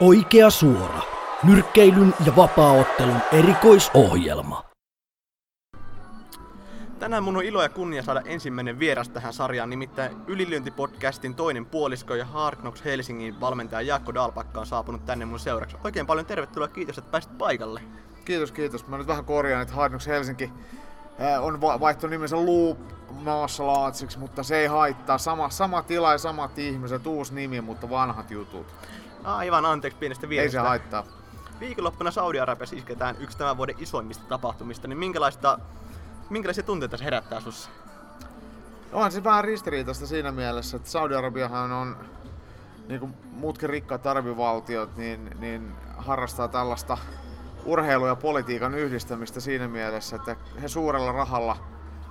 [0.00, 1.02] Oikea suora.
[1.42, 4.64] Nyrkkeilyn ja vapaaottelun erikoisohjelma.
[6.98, 12.14] Tänään mun on ilo ja kunnia saada ensimmäinen vieras tähän sarjaan, nimittäin Ylilyöntipodcastin toinen puolisko
[12.14, 15.76] ja Hard Knocks Helsingin valmentaja Jaakko Dalpakka on saapunut tänne mun seuraksi.
[15.84, 17.80] Oikein paljon tervetuloa, kiitos, että pääsit paikalle.
[18.24, 18.86] Kiitos, kiitos.
[18.86, 20.52] Mä nyt vähän korjaan, että Hard Knocks Helsinki
[21.20, 22.78] äh, on vaihtunut nimensä Loop
[23.10, 25.18] maassa laatsiksi, mutta se ei haittaa.
[25.18, 28.66] Sama, sama tila ja samat ihmiset, uusi nimi, mutta vanhat jutut.
[29.24, 30.58] Aivan, anteeksi pienestä Ei vierestä.
[30.58, 31.04] se haittaa.
[31.60, 35.58] Viikonloppuna Saudi-Arabiassa isketään yksi tämän vuoden isoimmista tapahtumista, niin minkälaista,
[36.30, 37.70] minkälaisia tunteita se herättää sussa?
[38.92, 41.96] On se vähän ristiriitaista siinä mielessä, että Saudi-Arabiahan on,
[42.88, 46.98] niin kuin muutkin rikkaat arabivaltiot, niin, niin harrastaa tällaista
[47.64, 51.56] urheilu- ja politiikan yhdistämistä siinä mielessä, että he suurella rahalla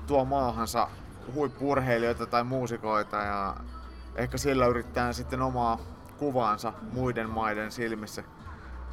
[0.08, 0.88] tuo maahansa
[1.34, 3.55] huippurheilijoita tai muusikoita ja
[4.16, 5.77] ehkä sillä yrittää sitten omaa
[6.17, 8.23] kuvaansa muiden maiden silmissä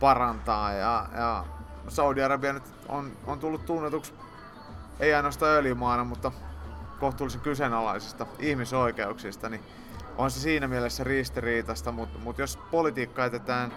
[0.01, 0.73] parantaa.
[0.73, 1.45] Ja, ja
[1.88, 4.13] Saudi-Arabia nyt on, on tullut tunnetuksi
[5.01, 6.32] ei ainoastaan öljymaana, mutta
[7.01, 9.63] kohtuullisen kyseenalaisista ihmisoikeuksista, niin
[10.16, 13.73] on se siinä mielessä ristiriitasta, mutta, mutta jos politiikka jätetään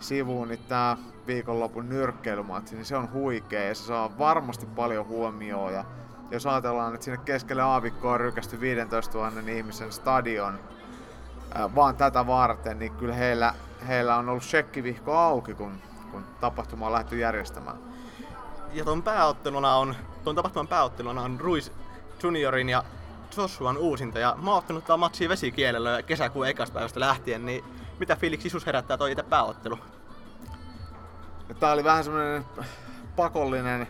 [0.00, 5.72] sivuun, niin tämä viikonlopun nyrkkeilymatsi, niin se on huikea ja se saa varmasti paljon huomioon.
[5.72, 5.84] Ja
[6.30, 10.58] jos ajatellaan, että sinne keskelle aavikkoa on rykästy 15 000 ihmisen stadion
[11.74, 13.54] vaan tätä varten, niin kyllä heillä,
[13.88, 15.78] heillä on ollut shekkivihko auki, kun,
[16.10, 17.76] kun tapahtuma on lähdetty järjestämään.
[18.72, 21.70] Ja tuon pääotteluna on, tuon tapahtuman pääotteluna on Ruiz
[22.22, 22.84] Juniorin ja
[23.36, 24.18] Joshuan uusinta.
[24.18, 27.64] Ja mä oon ottanut tää matsia vesikielellä kesäkuun ekasta päivästä lähtien, niin
[27.98, 29.78] mitä fiiliksi sisus herättää toi itse pääottelu?
[31.60, 32.44] Tämä oli vähän semmoinen
[33.16, 33.88] pakollinen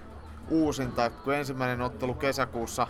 [0.49, 2.87] uusinta, kun ensimmäinen ottelu kesäkuussa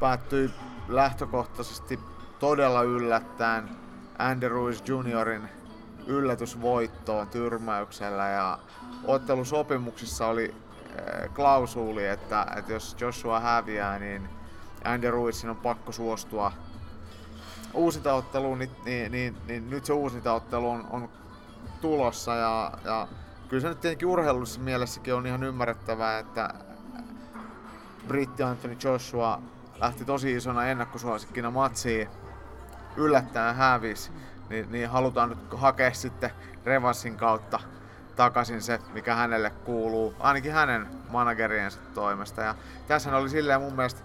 [0.00, 0.50] päättyi
[0.88, 2.00] lähtökohtaisesti
[2.38, 3.68] todella yllättäen
[4.18, 5.48] Andy Ruiz Juniorin
[6.06, 8.28] yllätysvoittoon tyrmäyksellä.
[8.28, 8.58] Ja
[9.04, 14.28] ottelusopimuksissa oli äh, klausuuli, että, että jos Joshua häviää, niin
[14.84, 16.52] Andy Ruizin on pakko suostua
[17.74, 21.08] uusintaotteluun, niin, niin, niin, niin nyt se uusintaottelu on, on
[21.80, 22.34] tulossa.
[22.34, 23.08] Ja, ja
[23.48, 26.54] kyllä se nyt tietenkin urheilullisessa mielessäkin on ihan ymmärrettävää, että
[28.08, 29.42] britti Anthony Joshua
[29.80, 32.08] lähti tosi isona ennakkosuosikkina matsiin,
[32.98, 34.10] yllättäen hävisi,
[34.48, 36.30] niin, niin halutaan nyt hakea sitten
[36.64, 37.60] revanssin kautta
[38.16, 42.42] takaisin se, mikä hänelle kuuluu, ainakin hänen manageriensa toimesta.
[42.42, 42.54] Ja
[42.88, 44.00] tässä oli silleen mun mielestä,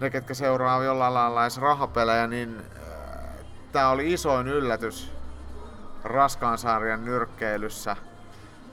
[0.00, 2.62] ne ketkä seuraa jollain lailla edes rahapelejä, niin
[3.72, 5.12] tämä oli isoin yllätys
[6.04, 7.96] raskaan sarjan nyrkkeilyssä.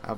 [0.08, 0.16] Ja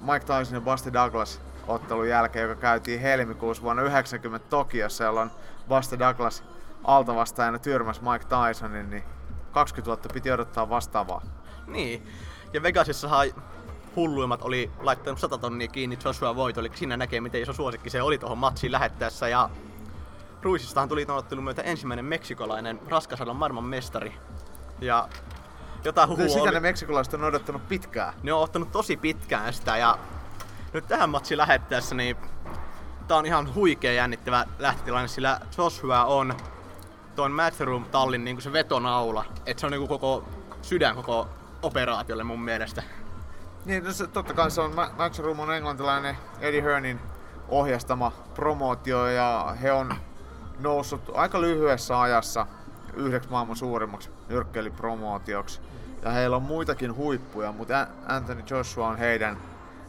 [0.00, 5.30] Mike Tyson ja Buster Douglas ottelun jälkeen, joka käytiin helmikuussa vuonna 90 Tokiossa, jolloin
[5.68, 6.44] Buster Douglas
[6.84, 9.04] altavastaajana tyrmäsi Mike Tysonin, niin
[9.52, 11.22] 20 vuotta piti odottaa vastaavaa.
[11.66, 12.06] Niin.
[12.52, 13.26] Ja Vegasissahan
[13.96, 18.02] hulluimmat oli laittanut 100 tonnia kiinni Joshua Voit, eli siinä näkee miten iso suosikki se
[18.02, 19.28] oli tuohon matsiin lähettäessä.
[19.28, 19.50] Ja
[20.42, 24.14] Ruisistahan tuli tuon ottelun myötä ensimmäinen meksikolainen raskasalan maailman mestari.
[24.80, 25.08] Ja
[25.84, 26.50] jotain huhua Sitä oli.
[26.50, 28.14] ne meksikolaiset on odottanut pitkään.
[28.22, 29.98] Ne on ottanut tosi pitkään sitä ja
[30.72, 32.16] nyt tähän matsiin lähettäessä niin
[33.08, 36.34] tää on ihan huikea jännittävä lähtötilanne, sillä Joshua on
[37.16, 39.24] tuon Matchroom tallin niin se vetonaula.
[39.46, 40.24] että se on niin koko
[40.62, 41.28] sydän koko
[41.62, 42.82] operaatiolle mun mielestä.
[43.64, 47.00] Niin, no se, totta kai se on, Ma- Matchroom on englantilainen Eddie Hearnin
[47.48, 49.94] ohjastama promootio ja he on
[50.58, 52.46] noussut aika lyhyessä ajassa
[52.94, 55.60] yhdeksi maailman suurimmaksi nyrkkeilypromootioksi.
[56.02, 59.38] Ja heillä on muitakin huippuja, mutta Anthony Joshua on heidän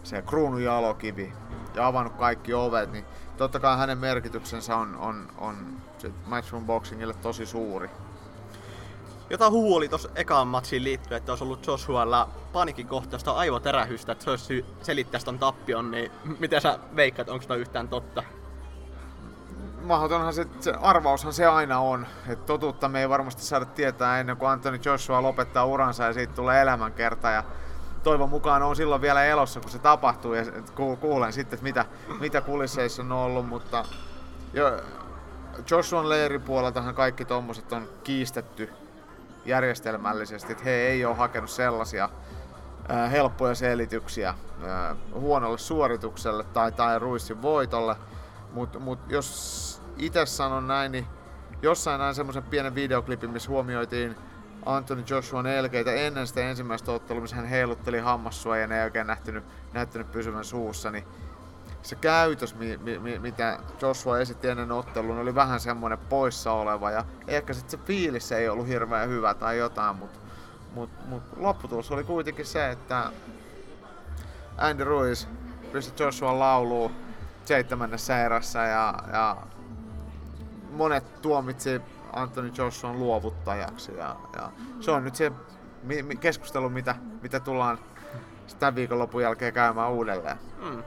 [0.03, 1.33] se kruunun jalokivi
[1.75, 3.05] ja avannut kaikki ovet, niin
[3.37, 5.81] totta kai hänen merkityksensä on, on, on
[6.25, 7.89] Matchroom Boxingille tosi suuri.
[9.29, 14.23] Jota huhu oli tuossa ekaan matsiin liittyen, että olisi ollut Joshualla panikin kohtaista aivoterähystä, että
[14.23, 18.23] se olisi selittäisi ton tappion, niin m- miten sä veikkaat, onko toi yhtään totta?
[19.83, 22.07] mahdotonhan se, se arvaushan se aina on.
[22.27, 26.33] Et totuutta me ei varmasti saada tietää ennen kuin Anthony Joshua lopettaa uransa ja siitä
[26.33, 27.29] tulee elämänkerta.
[27.29, 27.43] Ja
[28.03, 30.43] toivon mukaan on silloin vielä elossa, kun se tapahtuu ja
[30.99, 31.85] kuulen sitten, että mitä,
[32.19, 33.47] mitä kulisseissa on ollut.
[33.47, 33.85] Mutta
[34.53, 34.81] jo,
[35.71, 38.69] Joshuan leiripuoleltahan kaikki tommoset on kiistetty
[39.45, 42.09] järjestelmällisesti, että he ei ole hakenut sellaisia
[42.89, 47.95] ää, helppoja selityksiä ää, huonolle suoritukselle tai, tai Ruissin voitolle.
[48.51, 51.07] Mutta mut jos itse sanon näin, niin
[51.61, 54.15] jossain näin semmoisen pienen videoklipin, missä huomioitiin
[54.65, 59.43] Anthony Joshuan elkeitä ennen sitä ensimmäistä ottelua, missä hän heilutteli hammassuoja ja ei oikein nähtynyt,
[59.73, 61.03] näyttänyt pysyvän suussa, niin
[61.83, 66.91] se käytös, mi, mi, mi, mitä Joshua esitti ennen ottelun, oli vähän semmoinen poissa oleva
[66.91, 70.19] ja ehkä sitten se fiilis ei ollut hirveän hyvä tai jotain, mutta
[70.73, 73.11] mut, mut lopputulos oli kuitenkin se, että
[74.57, 75.27] Andy Ruiz
[75.71, 76.91] pisti Joshua lauluun
[77.45, 79.37] seitsemännessä erässä ja, ja
[80.71, 81.81] monet tuomitsi
[82.13, 83.95] Anthony Joshuan luovuttajaksi.
[83.97, 85.31] Ja, ja se on nyt se
[86.19, 87.77] keskustelu, mitä, mitä tullaan
[88.59, 90.37] tämän viikonlopun jälkeen käymään uudelleen.
[90.61, 90.83] Mm.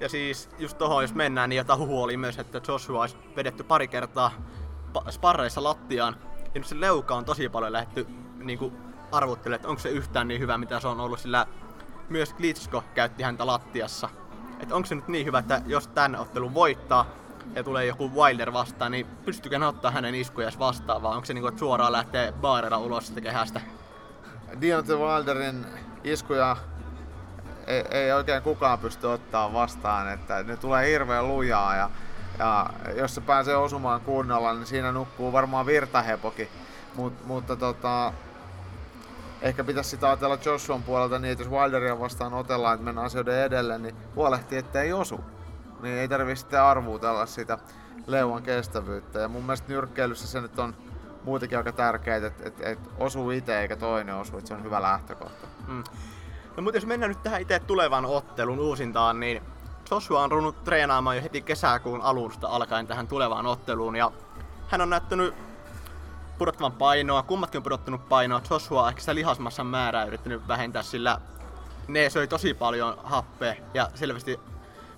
[0.00, 3.62] Ja siis just tohon jos mennään, niin jota huhu oli myös, että Joshua olisi vedetty
[3.62, 4.30] pari kertaa
[5.10, 6.16] sparreissa lattiaan.
[6.36, 8.06] Ja nyt se leuka on tosi paljon lähetty
[8.36, 8.72] niin
[9.12, 11.46] arvottelemaan, että onko se yhtään niin hyvä, mitä se on ollut, sillä
[12.08, 14.08] myös Klitschko käytti häntä lattiassa.
[14.60, 17.06] Että onko se nyt niin hyvä, että jos tämän ottelun voittaa
[17.54, 21.34] ja tulee joku Wilder vastaan, niin pystyykö hän ottaa hänen iskujas vastaan, vai onko se
[21.34, 23.60] niin kuin, että suoraan lähtee baarilla ulos sitä kehästä?
[24.60, 25.66] Deontay Wilderin
[26.04, 26.56] iskuja
[27.70, 31.90] ei, ei oikein kukaan pysty ottaa vastaan, että ne tulee hirveän lujaa ja,
[32.38, 36.48] ja jos se pääsee osumaan kunnolla, niin siinä nukkuu varmaan virtahepokin.
[36.94, 38.12] Mut, mutta tota,
[39.42, 43.44] ehkä pitäisi sitä ajatella Joshuan puolelta niin, että jos Wilderia vastaan otellaan, että mennään asioiden
[43.44, 45.20] edelle, niin huolehtii, ettei osu.
[45.82, 47.58] Niin ei tarvitse sitten arvuutella sitä
[48.06, 49.18] leuan kestävyyttä.
[49.18, 50.74] Ja mun mielestä nyrkkeilyssä se nyt on
[51.24, 54.82] muutenkin aika tärkeää, että et, et osuu itse eikä toinen osu, että se on hyvä
[54.82, 55.46] lähtökohta.
[55.68, 55.84] Mm.
[56.60, 59.42] No mutta jos mennään nyt tähän itse tulevan ottelun uusintaan, niin
[59.90, 64.12] Joshua on runnut treenaamaan jo heti kesäkuun alusta alkaen tähän tulevaan otteluun ja
[64.68, 65.34] hän on näyttänyt
[66.38, 68.40] pudottavan painoa, kummatkin on pudottanut painoa.
[68.50, 71.20] Joshua ehkä sitä lihasmassan määrää yrittänyt vähentää, sillä
[71.88, 74.40] ne söi tosi paljon happea ja selvästi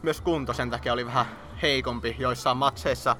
[0.02, 1.26] myös kunto sen takia oli vähän
[1.62, 3.16] heikompi joissain matseissa.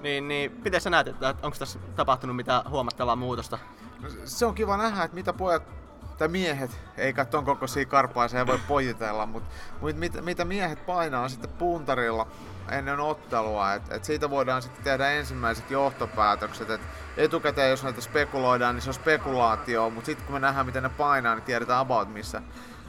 [0.00, 3.58] Niin, niin miten sä näet, että onko tässä tapahtunut mitään huomattavaa muutosta?
[4.00, 5.85] No, se on kiva nähdä, että mitä pojat
[6.18, 11.28] tai miehet, eikä ton kokoisia karpaisia ei voi pojitella, mutta mut mit, mitä miehet painaa
[11.28, 12.26] sitten puntarilla
[12.70, 16.86] ennen ottelua, että et siitä voidaan sitten tehdä ensimmäiset johtopäätökset, että
[17.16, 20.88] etukäteen jos näitä spekuloidaan, niin se on spekulaatio, mutta sitten kun me nähdään miten ne
[20.88, 22.42] painaa, niin tiedetään about missä,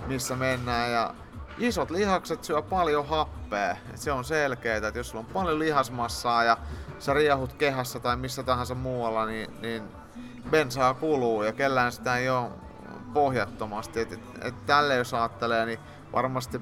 [0.07, 1.13] missä mennään ja
[1.57, 3.71] isot lihakset syö paljon happea.
[3.71, 6.57] Et se on selkeää, että jos sulla on paljon lihasmassaa ja
[7.00, 9.83] sä riehut kehässä tai missä tahansa muualla, niin, niin
[10.51, 12.50] bensaa kuluu ja kellään sitä ei ole
[13.18, 14.00] pohjattomasti.
[14.00, 15.80] Et, et, et tälle jos ajattelee, niin
[16.14, 16.62] varmasti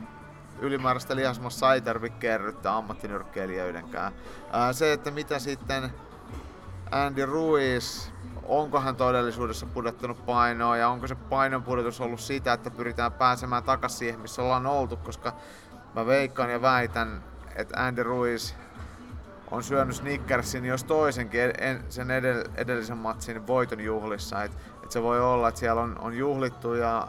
[0.60, 4.14] ylimääräistä lihasmassa ei tarvitse kerryttää ammattinyrkkeilijöidenkään.
[4.52, 5.94] Ää, se, että mitä sitten
[6.92, 8.10] Andy Ruiz,
[8.44, 13.98] onko hän todellisuudessa pudottanut painoa ja onko se painonpudotus ollut sitä, että pyritään pääsemään takaisin
[13.98, 15.34] siihen, missä ollaan oltu, koska
[15.96, 17.24] mä veikkaan ja väitän,
[17.56, 18.54] että Andy Ruiz
[19.52, 22.08] on syönyt Snickersin jos toisenkin en, sen
[22.56, 24.44] edellisen matsin voiton juhlissa.
[24.44, 24.52] Et
[24.86, 27.08] et se voi olla, että siellä on, on juhlittu ja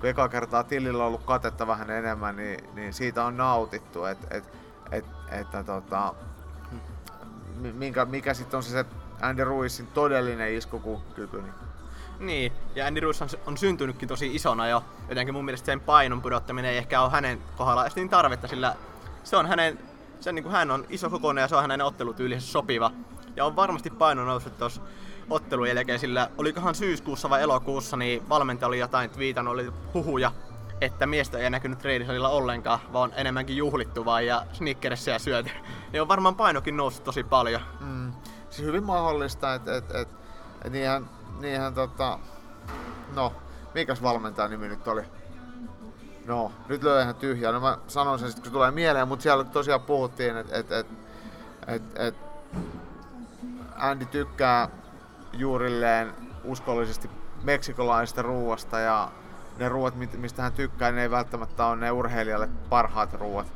[0.00, 4.04] kun eka kertaa tilillä on ollut katetta vähän enemmän, niin, niin siitä on nautittu.
[4.04, 4.44] Et, et,
[4.92, 6.14] et, että tota,
[7.74, 8.84] minkä, mikä sitten on se, se
[9.20, 11.42] Andy Ruisin todellinen iskukyky.
[11.42, 11.54] Niin.
[12.18, 16.22] Niin, ja Andy Ruiz on, on syntynytkin tosi isona jo, jotenkin mun mielestä sen painon
[16.22, 18.76] pudottaminen ei ehkä ole hänen kohdallaan niin tarvetta, sillä
[19.24, 19.78] se on hänen,
[20.20, 22.90] se niin kuin hän on iso kokoinen ja se on hänen ottelutyylinsä sopiva.
[23.36, 24.82] Ja on varmasti paino noussut tuossa
[25.30, 30.32] ottelun jälkeen, sillä olikohan syyskuussa vai elokuussa, niin valmentaja oli jotain viitannut, oli huhuja,
[30.80, 35.50] että miestä ei näkynyt treenisalilla ollenkaan, vaan enemmänkin juhlittu vaan ja snickersia syöty.
[35.92, 37.60] Niin on varmaan painokin noussut tosi paljon.
[37.80, 38.12] Mm.
[38.50, 40.08] Siis hyvin mahdollista, että et, et,
[40.64, 42.18] et niinhän, niinhän tota,
[43.14, 43.32] no,
[43.74, 45.02] mikäs valmentaja nimi nyt oli?
[46.24, 47.52] No, nyt löi ihan tyhjää.
[47.52, 50.72] No mä sanon sen sitten, kun se tulee mieleen, mutta siellä tosiaan puhuttiin, että et,
[50.72, 50.86] et,
[51.66, 52.14] et, et
[53.76, 54.68] Andy tykkää
[55.32, 56.14] juurilleen
[56.44, 57.10] uskollisesti
[57.42, 59.10] meksikolaisesta ruuasta ja
[59.58, 63.46] ne ruuat, mistä hän tykkää, ne ei välttämättä ole ne urheilijalle parhaat ruuat.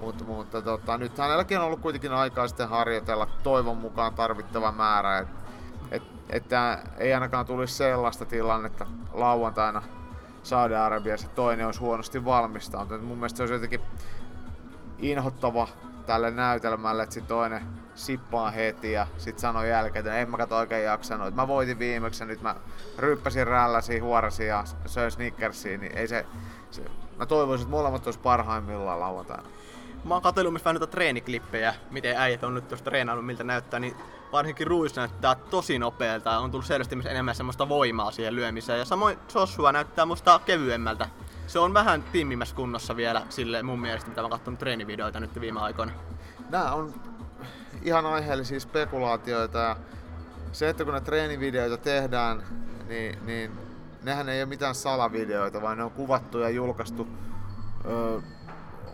[0.00, 5.18] Mutta, mutta tota, nyt hänelläkin on ollut kuitenkin aikaa sitten harjoitella toivon mukaan tarvittava määrä.
[5.18, 5.28] Et,
[5.90, 9.82] et, että ei ainakaan tulisi sellaista tilannetta lauantaina
[10.44, 13.06] Saudi-Arabiassa, toinen olisi huonosti valmistautunut.
[13.06, 13.80] Mun mielestä se olisi jotenkin
[14.98, 15.68] inhottava
[16.06, 17.62] tälle näytelmälle, että toinen
[17.94, 21.34] sippaa heti ja sit sanoi jälkeen, että en mä kato oikein jaksanut.
[21.34, 22.56] Mä voitin viimeksi ja nyt mä
[22.98, 26.26] ryppäsin, rälläsin, huorasin ja söin Snickersiin, niin ei se,
[26.70, 26.82] se
[27.18, 29.48] mä toivoisin, että molemmat olisi parhaimmillaan lauantaina.
[30.04, 33.80] Mä oon katsellut myös vähän noita treeniklippejä, miten äijät on nyt tuosta treenannut, miltä näyttää,
[33.80, 33.96] niin
[34.34, 36.38] varsinkin Ruiz näyttää tosi nopealta.
[36.38, 38.78] On tullut selvästi myös enemmän semmoista voimaa siihen lyömiseen.
[38.78, 41.08] Ja samoin Joshua näyttää musta kevyemmältä.
[41.46, 45.40] Se on vähän tiimimmässä kunnossa vielä sille mun mielestä, mitä mä oon katsonut treenivideoita nyt
[45.40, 45.92] viime aikoina.
[46.50, 46.94] Nää on
[47.82, 49.76] ihan aiheellisia spekulaatioita ja
[50.52, 52.42] se, että kun ne treenivideoita tehdään,
[52.88, 53.50] niin, niin
[54.02, 57.08] nehän ei ole mitään salavideoita, vaan ne on kuvattu ja julkaistu
[57.84, 58.20] ö,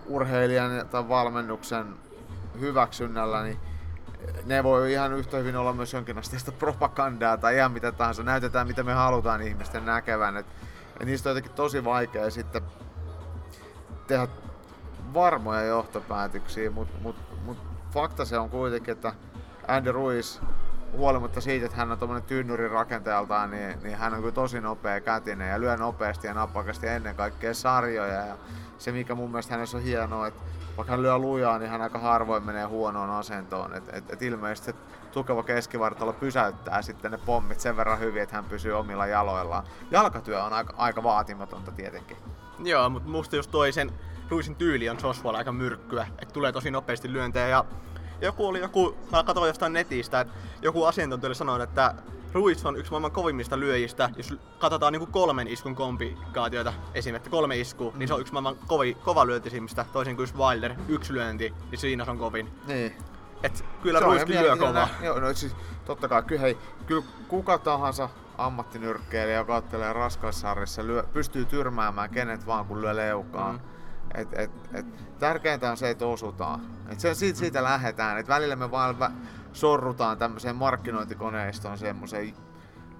[0.06, 1.94] urheilijan tai valmennuksen
[2.60, 3.69] hyväksynnällä, niin
[4.46, 8.22] ne voi ihan yhtä hyvin olla myös jonkinasteista propagandaa tai ihan mitä tahansa.
[8.22, 10.36] Näytetään mitä me halutaan ihmisten näkevän.
[10.36, 10.46] Et,
[11.00, 12.62] et niistä on jotenkin tosi vaikea sitten
[14.06, 14.28] tehdä
[15.14, 17.58] varmoja johtopäätöksiä, mutta mut, mut
[17.90, 19.12] fakta se on kuitenkin, että
[19.68, 20.40] Andy Ruiz,
[20.92, 25.00] huolimatta siitä, että hän on tuommoinen tynnyri rakenteeltaan, niin, niin hän on kyllä tosi nopea
[25.00, 28.26] kätinen ja lyö nopeasti ja napakasti ennen kaikkea sarjoja.
[28.26, 28.36] Ja
[28.78, 30.42] se, mikä mun mielestä hänessä on hienoa, että
[30.80, 33.74] vaikka hän lyö lujaa, niin hän aika harvoin menee huonoon asentoon.
[33.74, 34.78] Et, et, et ilmeisesti se
[35.12, 39.64] tukeva keskivartalo pysäyttää sitten ne pommit sen verran hyvin, että hän pysyy omilla jaloillaan.
[39.90, 42.16] Jalkatyö on aika, aika vaatimatonta tietenkin.
[42.64, 43.92] Joo, mutta musta just toisen
[44.28, 47.64] Ruisin tyyli on Joshualla aika myrkkyä, että tulee tosi nopeasti lyöntejä ja
[48.20, 51.94] joku oli joku, mä katsoin jostain netistä, että joku asiantuntija sanoi, että
[52.32, 54.10] Ruiz on yksi maailman kovimmista lyöjistä.
[54.16, 58.94] Jos katsotaan niin kolmen iskun komplikaatioita, esimerkiksi kolme iskua, niin se on yksi maailman kovi,
[58.94, 62.52] kova lyöntisimmistä, toisin kuin Wilder, yksi lyönti, niin siinä se on kovin.
[62.66, 62.92] Niin.
[63.42, 64.88] Et kyllä Ruiskin lyö kovaa.
[65.02, 68.08] Joo, no siis totta kai, kyllä, hei, kyllä kuka tahansa
[68.38, 73.54] ammattinyrkkeilijä, joka ottelee raskaissarjassa, lyö, pystyy tyrmäämään kenet vaan kun lyö leukaan.
[73.54, 73.60] Mm.
[74.14, 74.86] Et, et, et,
[75.18, 76.60] tärkeintä on se, että osutaan.
[76.88, 78.18] Et se, siitä, siitä lähdetään.
[78.18, 79.10] Et välillä me vaan vä,
[79.52, 82.34] sorrutaan tämmöiseen markkinointikoneistoon semmoiseen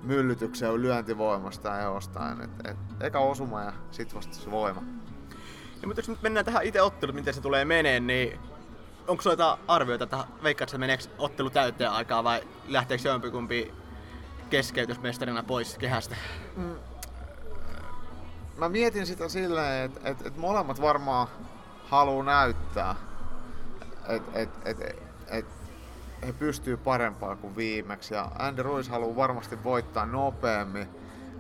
[0.03, 2.41] myllytykseen lyöntivoimasta ja jostain.
[2.41, 4.83] Et, et, eka osuma ja sit vasta se voima.
[5.83, 8.41] Ja, mutta jos nyt mennään tähän itse otteluun, miten se tulee meneen, niin
[9.09, 13.75] onko sulla arvioita, että veikkaat, että meneekö ottelu täyteen aikaa vai lähteekö jompikumpi
[14.51, 16.17] keskeytysmestarina pois kehästä?
[16.57, 16.75] Mm.
[18.57, 21.29] Mä mietin sitä silleen, että et, et molemmat varmaan
[21.85, 22.97] haluaa näyttää,
[24.09, 25.47] että et, et, et, et
[26.27, 28.15] he pystyy parempaan kuin viimeksi.
[28.15, 30.89] Ja Andy Ruiz haluaa varmasti voittaa nopeammin.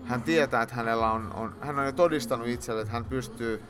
[0.05, 3.63] Hän tietää, että hänellä on, on, hän on jo todistanut itselle, että hän pystyy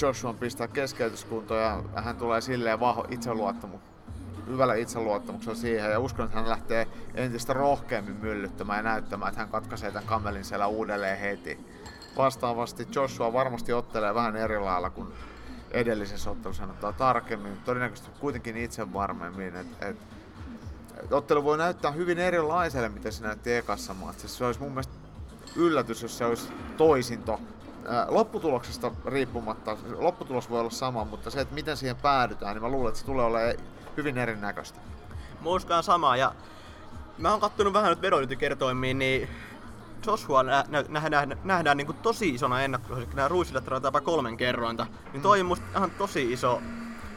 [0.00, 3.78] Joshua pistää keskeytyskuntoon ja hän tulee silleen vahvo itseluottamu,
[4.46, 9.48] hyvällä itseluottamuksella siihen ja uskon, että hän lähtee entistä rohkeammin myllyttämään ja näyttämään, että hän
[9.48, 11.66] katkaisee tämän kamelin siellä uudelleen heti.
[12.16, 15.08] Vastaavasti Joshua varmasti ottelee vähän eri lailla kuin
[15.72, 19.56] edellisessä ottelussa ottaa tarkemmin, todennäköisesti kuitenkin itse varmemmin.
[19.56, 19.96] Et, et,
[21.04, 24.38] et ottelu voi näyttää hyvin erilaiselle, mitä se näytti ekassa matsissa.
[24.38, 24.94] Se olisi mun mielestä
[25.56, 27.40] yllätys, jos se olisi toisinto
[28.08, 32.88] lopputuloksesta riippumatta, lopputulos voi olla sama, mutta se, että miten siihen päädytään, niin mä luulen,
[32.88, 33.54] että se tulee olemaan
[33.96, 34.80] hyvin erinäköistä.
[35.68, 36.34] Mä samaa ja
[37.18, 39.28] mä oon kattonut vähän nyt vedonlyöntikertoimiin, niin
[40.06, 44.86] Joshua nä- nä- nähdään, nähdään niin kuin tosi isona ennakkosuosikki, nämä ruisillat jopa kolmen kerrointa,
[45.12, 46.62] niin toi on musta ihan tosi iso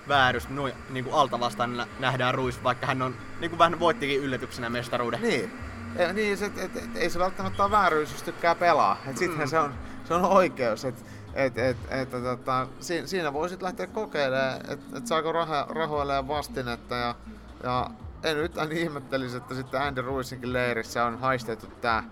[0.07, 4.21] väärys no, niin kuin alta vastaan nähdään Ruis, vaikka hän on niin kuin vähän voittikin
[4.21, 5.21] yllätyksenä mestaruuden.
[5.21, 5.51] Niin,
[5.99, 8.97] ja, niin se, et, et, et, ei se välttämättä ole vääryys, jos tykkää pelaa.
[9.07, 9.49] Et sittenhän mm.
[9.49, 9.73] se, on,
[10.05, 10.85] se on oikeus.
[10.85, 16.27] Et, et, et, et, tota, siinä, siinä voisit lähteä kokeilemaan, että et saako raho, rahoilleen
[16.27, 16.95] vastinetta.
[16.95, 17.15] Ja,
[17.63, 17.89] ja
[18.23, 22.03] en yhtään ihmettelisi, että sitten Andy Ruisinkin leirissä on haistettu tämä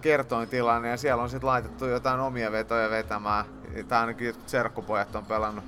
[0.00, 3.44] kertoin tilanne ja siellä on sitten laitettu jotain omia vetoja vetämään.
[3.88, 5.64] Tai ainakin serkkupojat on pelannut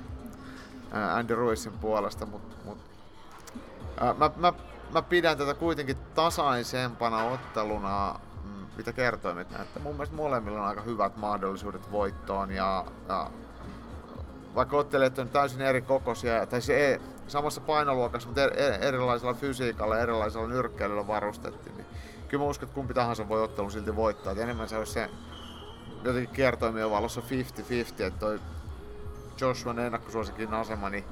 [1.13, 2.77] Andy Ruissin puolesta, mutta mut,
[4.17, 4.53] mä, mä,
[4.93, 9.83] mä, pidän tätä kuitenkin tasaisempana otteluna, mm, mitä kertoimet näyttää.
[9.83, 13.29] Mun mielestä molemmilla on aika hyvät mahdollisuudet voittoon ja, ja
[14.55, 18.41] vaikka ottelijat on täysin eri kokoisia, tai se ei, samassa painoluokassa, mutta
[18.81, 21.87] erilaisella fysiikalla, erilaisella nyrkkeilyllä varustettiin, niin
[22.27, 24.31] kyllä mä uskon, että kumpi tahansa voi ottelun silti voittaa.
[24.31, 25.09] Et enemmän se olisi se
[26.03, 28.39] jotenkin kiertoimien valossa 50-50, että toi
[29.41, 31.03] Joshuan ennakkosuosikin asema, niin,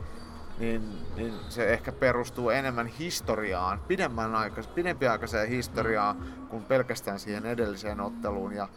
[0.60, 6.17] niin, niin, se ehkä perustuu enemmän historiaan, pidemmän aikas, pidempiaikaiseen historiaan,
[6.50, 8.53] kuin pelkästään siihen edelliseen otteluun.
[8.53, 8.67] Ja,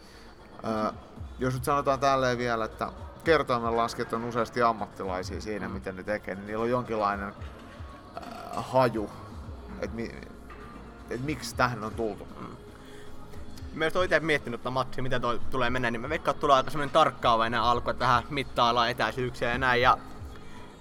[0.63, 0.93] ää,
[1.39, 2.91] jos nyt sanotaan tälleen vielä, että
[3.23, 7.33] kertoimen laskijat on useasti ammattilaisia siinä, miten ne tekee, niin niillä on jonkinlainen
[8.15, 9.09] ää, haju,
[9.81, 10.11] että mi,
[11.09, 12.27] että miksi tähän on tultu.
[12.39, 12.55] Mm.
[13.73, 16.55] Mä oon itse miettinyt tätä matsia, miten toi tulee mennä, niin mä veikkaan, että tulee
[16.55, 19.81] aika semmonen tarkkaavainen alku, että tähän mittaillaan etäisyyksiä ja näin.
[19.81, 19.97] Ja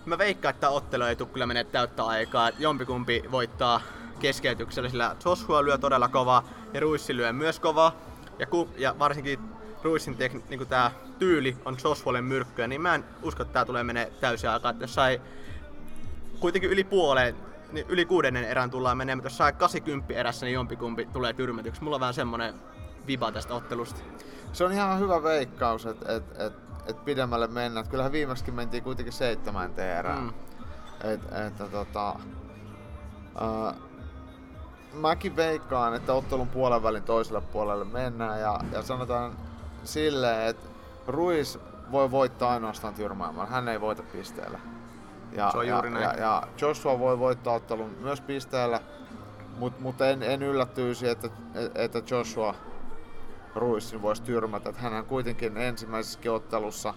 [0.05, 2.49] mä veikkaan, että ottelu ei tule kyllä menee täyttä aikaa.
[2.49, 3.81] Että jompikumpi voittaa
[4.21, 6.45] keskeytyksellä, sillä Joshua lyö todella kova
[6.75, 7.93] ja Ruissi lyö myös kova.
[8.39, 9.39] Ja, ku, ja varsinkin
[9.83, 13.85] Ruissin tek, niin tää tyyli on Joshualle myrkkyä, niin mä en usko, että tää tulee
[13.85, 14.71] menee täysin aikaa.
[14.71, 15.21] Että jos sai
[16.41, 17.37] kuitenkin yli puoleen
[17.73, 21.85] niin yli kuudennen erän tullaan menemään, jos saa 80 erässä, niin jompikumpi tulee tyrmätyksi.
[21.85, 22.55] Mulla on vähän semmonen
[23.07, 24.01] viba tästä ottelusta.
[24.53, 26.53] Se on ihan hyvä veikkaus, että et, et,
[26.87, 27.89] et pidemmälle mennään.
[27.89, 30.23] Kyllähän viimeksi mentiin kuitenkin seitsemän erään.
[30.23, 30.33] Mm.
[31.11, 32.17] Et, et, tota,
[33.41, 33.75] uh,
[34.93, 39.33] mäkin veikkaan, että ottelun puolen välin toiselle puolelle mennään ja, ja sanotaan
[39.85, 40.69] silleen, että
[41.07, 41.59] Ruiz
[41.93, 43.51] voi voittaa ainoastaan tyrmäämällä.
[43.51, 44.59] Hän ei voita pisteellä.
[45.33, 46.05] Ja, Se on juuri ja, näin.
[46.05, 48.81] ja, ja Joshua voi voittaa ottelun myös pisteellä,
[49.59, 51.29] mutta mut en, en yllättyisi, että,
[51.75, 52.55] että Joshua
[53.55, 54.69] Ruissin voisi tyrmätä.
[54.69, 56.95] Että hänhän kuitenkin ensimmäisessä ottelussa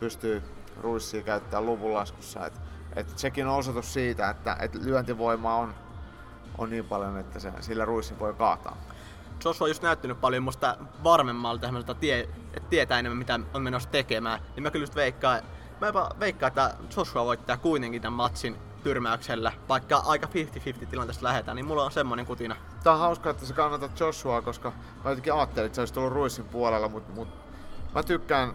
[0.00, 0.42] pystyy
[0.80, 2.46] Ruissia käyttämään luvunlaskussa.
[2.46, 2.60] Et,
[2.96, 5.74] et sekin on osoitus siitä, että et lyöntivoima on,
[6.58, 8.76] on niin paljon, että se, sillä Ruissin voi kaataa.
[9.44, 12.20] Joshua on just näyttänyt paljon musta varmemmalta, tie,
[12.54, 14.40] että tietää enemmän mitä on menossa tekemään.
[14.54, 15.42] Niin mä kyllä just veikkaan,
[15.80, 20.28] mä jopa veikkaan, että Joshua voittaa kuitenkin tämän matsin tyrmäyksellä, vaikka aika
[20.82, 22.56] 50-50 tilanteesta lähdetään, niin mulla on semmonen kutina.
[22.84, 24.72] Tää on hauskaa, että sä kannatat Joshua, koska
[25.04, 27.28] mä jotenkin ajattelin, että se olisi tullut Ruissin puolella, mutta mut,
[27.94, 28.54] mä tykkään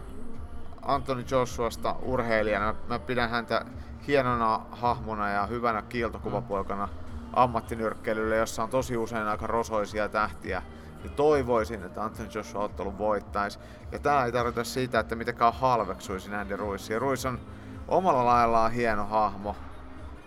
[0.82, 2.72] Anthony Joshuasta urheilijana.
[2.72, 3.64] Mä, mä pidän häntä
[4.06, 6.88] hienona hahmona ja hyvänä kiiltokuvapoikana
[7.32, 10.62] ammattinyrkkeilylle, jossa on tosi usein aika rosoisia tähtiä.
[11.04, 13.58] Ja toivoisin, että Anthony Joshua ottelun voittaisi.
[13.92, 16.98] Ja tää ei tarkoita sitä, että mitenkään halveksuisin Andy Ruissia.
[16.98, 17.40] Ruiz on
[17.88, 19.56] omalla laillaan hieno hahmo.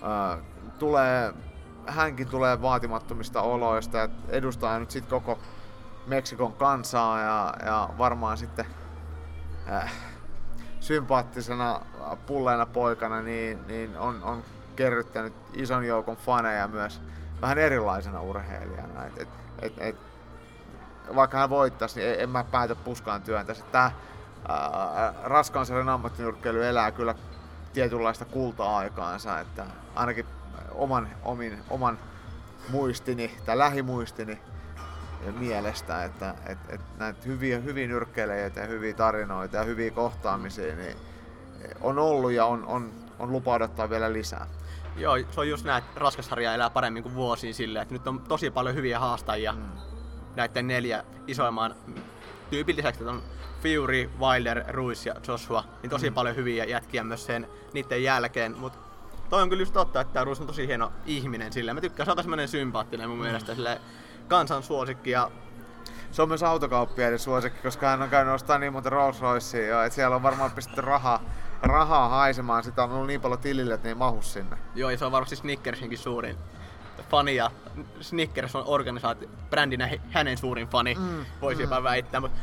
[0.04, 0.38] Ö,
[0.80, 1.34] tulee,
[1.88, 5.40] hänkin tulee vaatimattomista oloista ja edustaa nyt sitten koko
[6.08, 8.66] Meksikon kansaa ja, ja varmaan sitten
[9.72, 9.94] äh,
[10.80, 11.82] sympaattisena
[12.26, 14.44] pulleena poikana niin, niin on, on
[14.76, 17.02] kerryttänyt ison joukon faneja myös
[17.42, 19.06] vähän erilaisena urheilijana.
[19.06, 19.28] Et, et,
[19.62, 19.96] et, et,
[21.16, 23.64] vaikka hän voittaisi, niin en, mä päätä puskaan työntäisi.
[23.72, 23.92] Tämä
[25.24, 27.16] raskaan sarjan ammattinyrkkeily elää kyllä
[27.74, 30.26] tietynlaista kulta-aikaansa, että ainakin
[30.72, 32.00] oman, omin, oman
[32.70, 34.42] muistini tai lähimuistini
[35.40, 40.98] mielestä, että et, et näitä hyviä, hyviä nyrkkeilijäitä ja hyviä tarinoita ja hyviä kohtaamisia niin
[41.82, 44.48] on ollut ja on, on, on lupa odottaa vielä lisää.
[44.96, 48.20] Joo, se on just näin, että raskasharja elää paremmin kuin vuosiin silleen, että nyt on
[48.20, 49.87] tosi paljon hyviä haastajia mm.
[50.38, 51.76] Näiden neljä isoimman
[52.50, 53.24] tyypin lisäksi, että on
[53.64, 56.14] Fury, Wilder, Ruiz ja Joshua, niin tosi mm.
[56.14, 58.80] paljon hyviä jätkiä myös sen niiden jälkeen, mutta
[59.30, 61.76] toi on kyllä just totta, että Ruiz on tosi hieno ihminen silleen.
[61.76, 63.24] Mä tykkään, se on semmoinen sympaattinen mun mm.
[63.24, 63.80] mielestä silleen,
[64.28, 65.32] kansan suosikki ja
[66.12, 69.82] se on myös autokauppiaiden suosikki, koska hän on käynyt ostamaan niin monta Rolls Roycea jo,
[69.82, 71.24] että siellä on varmaan pistetty rahaa,
[71.62, 72.64] rahaa haisemaan.
[72.64, 74.58] Sitä on ollut niin paljon tilille, että ne ei mahu sinne.
[74.76, 76.38] Joo, ja se on varmasti Snickersinkin suurin
[77.10, 77.52] fani ja
[78.02, 81.64] Snickers on organisaatio, brändinä hänen suurin fani, mm, voisi mm.
[81.64, 82.22] jopa väittää.
[82.22, 82.40] Mutta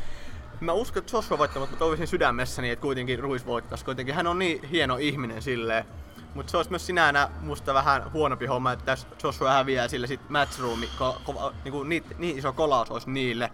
[0.59, 3.85] mä uskon, että Joshua voittaa, mutta mä toivoisin sydämessäni, että kuitenkin Ruiz voittaisi.
[3.85, 5.85] Kuitenkin hän on niin hieno ihminen silleen.
[6.33, 10.29] Mutta se olisi myös sinänä musta vähän huonompi homma, että jos Joshua häviää sille sit
[10.29, 13.51] matchroomi, ko, ko, niinku, niin, niin iso kolaus olisi niille,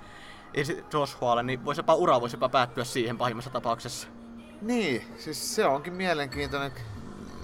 [0.57, 4.07] ja sit Joshualle, niin voisi jopa ura voisi jopa päättyä siihen pahimmassa tapauksessa.
[4.61, 6.71] Niin, siis se onkin mielenkiintoinen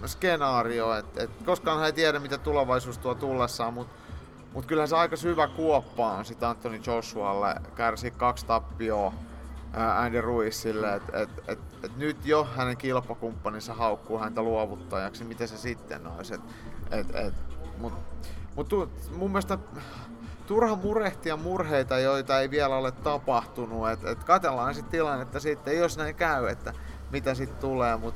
[0.05, 3.93] skenaario, että et koskaan hän ei tiedä mitä tulevaisuus tuo tullessaan, mutta
[4.53, 9.13] mut kyllähän se aika syvä kuoppa on sit Anthony Joshualle kärsi kaksi tappioa
[9.73, 15.57] Andy Ruizille, että et, et, et nyt jo hänen kilpakumppaninsa haukkuu häntä luovuttajaksi, mitä se
[15.57, 16.33] sitten olisi.
[16.33, 16.41] Et,
[16.91, 17.33] et, et,
[17.77, 17.93] mut,
[18.55, 19.57] mut tu, mun mielestä
[20.47, 23.89] turha murehtia murheita, joita ei vielä ole tapahtunut.
[23.89, 26.73] Et, et katellaan sitten tilannetta sitten, jos näin käy, että
[27.11, 27.97] mitä sitten tulee.
[27.97, 28.15] Mut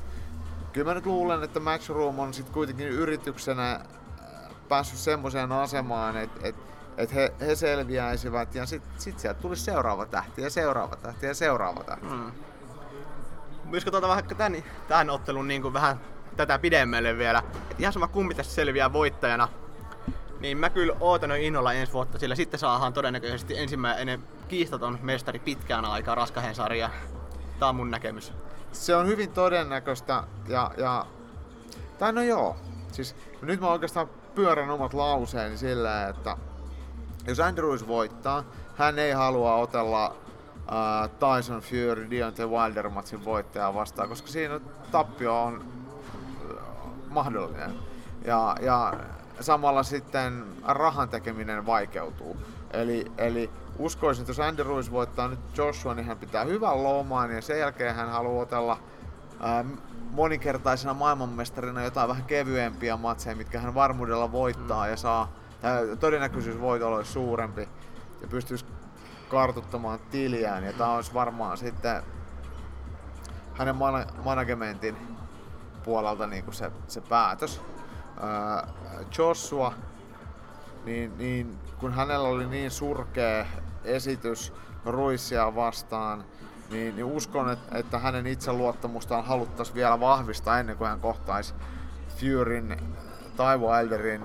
[0.72, 3.80] kyllä mä nyt luulen, että Matchroom on sitten kuitenkin yrityksenä
[4.68, 6.56] päässyt semmoiseen asemaan, että et,
[6.96, 11.34] että he, he selviäisivät ja sitten sit sieltä tulisi seuraava tähti ja seuraava tähti ja
[11.34, 12.06] seuraava tähti.
[12.06, 12.32] Mm.
[13.64, 16.00] Myös tuota vaikka tämän, tämän ottelun niin kuin vähän
[16.36, 19.48] tätä pidemmälle vielä, että ihan sama kumpi tässä selviää voittajana,
[20.40, 25.38] niin mä kyllä ootan jo innolla ensi vuotta, sillä sitten saadaan todennäköisesti ensimmäinen kiistaton mestari
[25.38, 26.90] pitkään aikaa raskahen sarja.
[27.58, 28.32] Tää on mun näkemys.
[28.72, 31.06] Se on hyvin todennäköistä ja, ja
[31.98, 32.56] tai no joo,
[32.92, 36.36] siis nyt mä oikeastaan pyörän omat lauseeni sillä, että
[37.26, 38.44] jos Andrews voittaa,
[38.76, 45.42] hän ei halua otella uh, Tyson Fury Deontay Wilder matsin voittajaa vastaan, koska siinä tappio
[45.42, 45.64] on
[47.08, 47.74] mahdollinen.
[48.24, 48.94] Ja, ja
[49.40, 52.36] samalla sitten rahan tekeminen vaikeutuu.
[52.70, 57.30] Eli, eli uskoisin, että jos Andy Ruiz voittaa nyt Joshua, niin hän pitää hyvän lomaan
[57.30, 58.78] ja sen jälkeen hän haluaa otella
[59.40, 59.64] ää,
[60.10, 65.32] moninkertaisena maailmanmestarina jotain vähän kevyempiä matseja, mitkä hän varmuudella voittaa ja saa
[66.00, 67.68] todennäköisyys voitolla olisi suurempi
[68.20, 68.66] ja pystyisi
[69.28, 70.64] kartuttamaan tiliään.
[70.64, 72.02] Ja tämä olisi varmaan sitten
[73.54, 74.96] hänen man- managementin
[75.84, 77.60] puolelta niin kuin se, se päätös.
[78.20, 78.68] Ää,
[79.18, 79.72] Joshua,
[80.84, 83.46] niin, niin kun hänellä oli niin surkea
[83.84, 84.52] esitys
[84.84, 86.24] Ruissia vastaan,
[86.70, 91.54] niin, niin uskon, että, että hänen itseluottamustaan haluttaisiin vielä vahvistaa ennen kuin hän kohtaisi
[92.16, 92.76] Furyn
[93.36, 94.22] tai Wilderin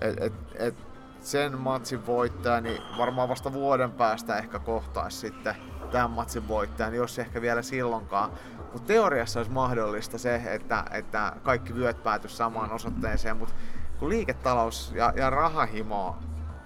[0.00, 0.74] et, et, et
[1.20, 5.56] sen matsin voittaja, niin varmaan vasta vuoden päästä ehkä kohtaisi sitten
[5.92, 8.30] tämän matsin voittajan, jos ehkä vielä silloinkaan.
[8.72, 13.54] Mutta teoriassa olisi mahdollista se, että, että kaikki vyöt päätyisi samaan osoitteeseen, mutta
[13.98, 16.16] kun liiketalous ja, ja rahahimo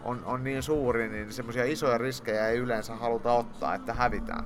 [0.09, 4.45] on, on niin suuri, niin semmoisia isoja riskejä ei yleensä haluta ottaa, että hävitään.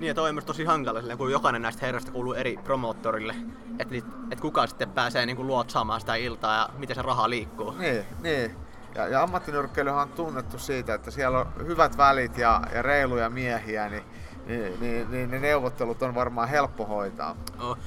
[0.00, 3.34] Niin ja toi on myös tosi hankala, silleen, kun jokainen näistä herroista kuuluu eri promoottorille.
[3.78, 3.94] Että
[4.30, 7.70] et kuka sitten pääsee niin luotsaamaan sitä iltaa ja miten se raha liikkuu.
[7.70, 8.56] Niin, niin.
[8.94, 13.88] Ja, ja ammattinyrkkeilyhän on tunnettu siitä, että siellä on hyvät välit ja, ja reiluja miehiä,
[13.88, 14.02] niin,
[14.46, 17.36] niin, niin, niin ne neuvottelut on varmaan helppo hoitaa.
[17.60, 17.78] Oh.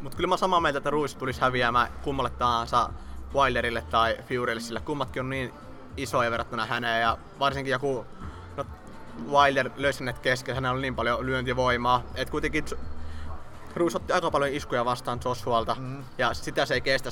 [0.00, 2.90] Mutta kyllä mä samaa mieltä, että Ruiz tulisi häviämään kummalle tahansa
[3.34, 5.52] Wilderille tai Furylle, sillä kummatkin on niin
[6.02, 8.06] isoja verrattuna häneen ja varsinkin joku
[8.56, 8.64] no,
[9.30, 12.64] Wilder löysi hänet kesken, hänellä oli niin paljon lyöntivoimaa, että kuitenkin
[13.76, 16.04] Ruiz otti aika paljon iskuja vastaan Joshualta mm.
[16.18, 17.10] ja sitä se ei kestä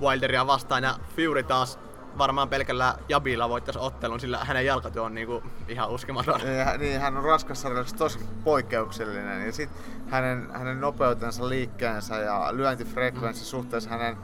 [0.00, 1.78] Wilderia vastaan ja Fury taas
[2.18, 6.40] varmaan pelkällä Jabilla voittaisi ottelun, sillä hänen jalkatyö on niinku ihan uskematon.
[6.40, 13.44] Niin, niin hän on raskassarjassa tosi poikkeuksellinen ja sitten hänen, hänen nopeutensa, liikkeensä ja lyöntifrekvenssi
[13.44, 13.46] mm.
[13.46, 14.16] suhteessa hänen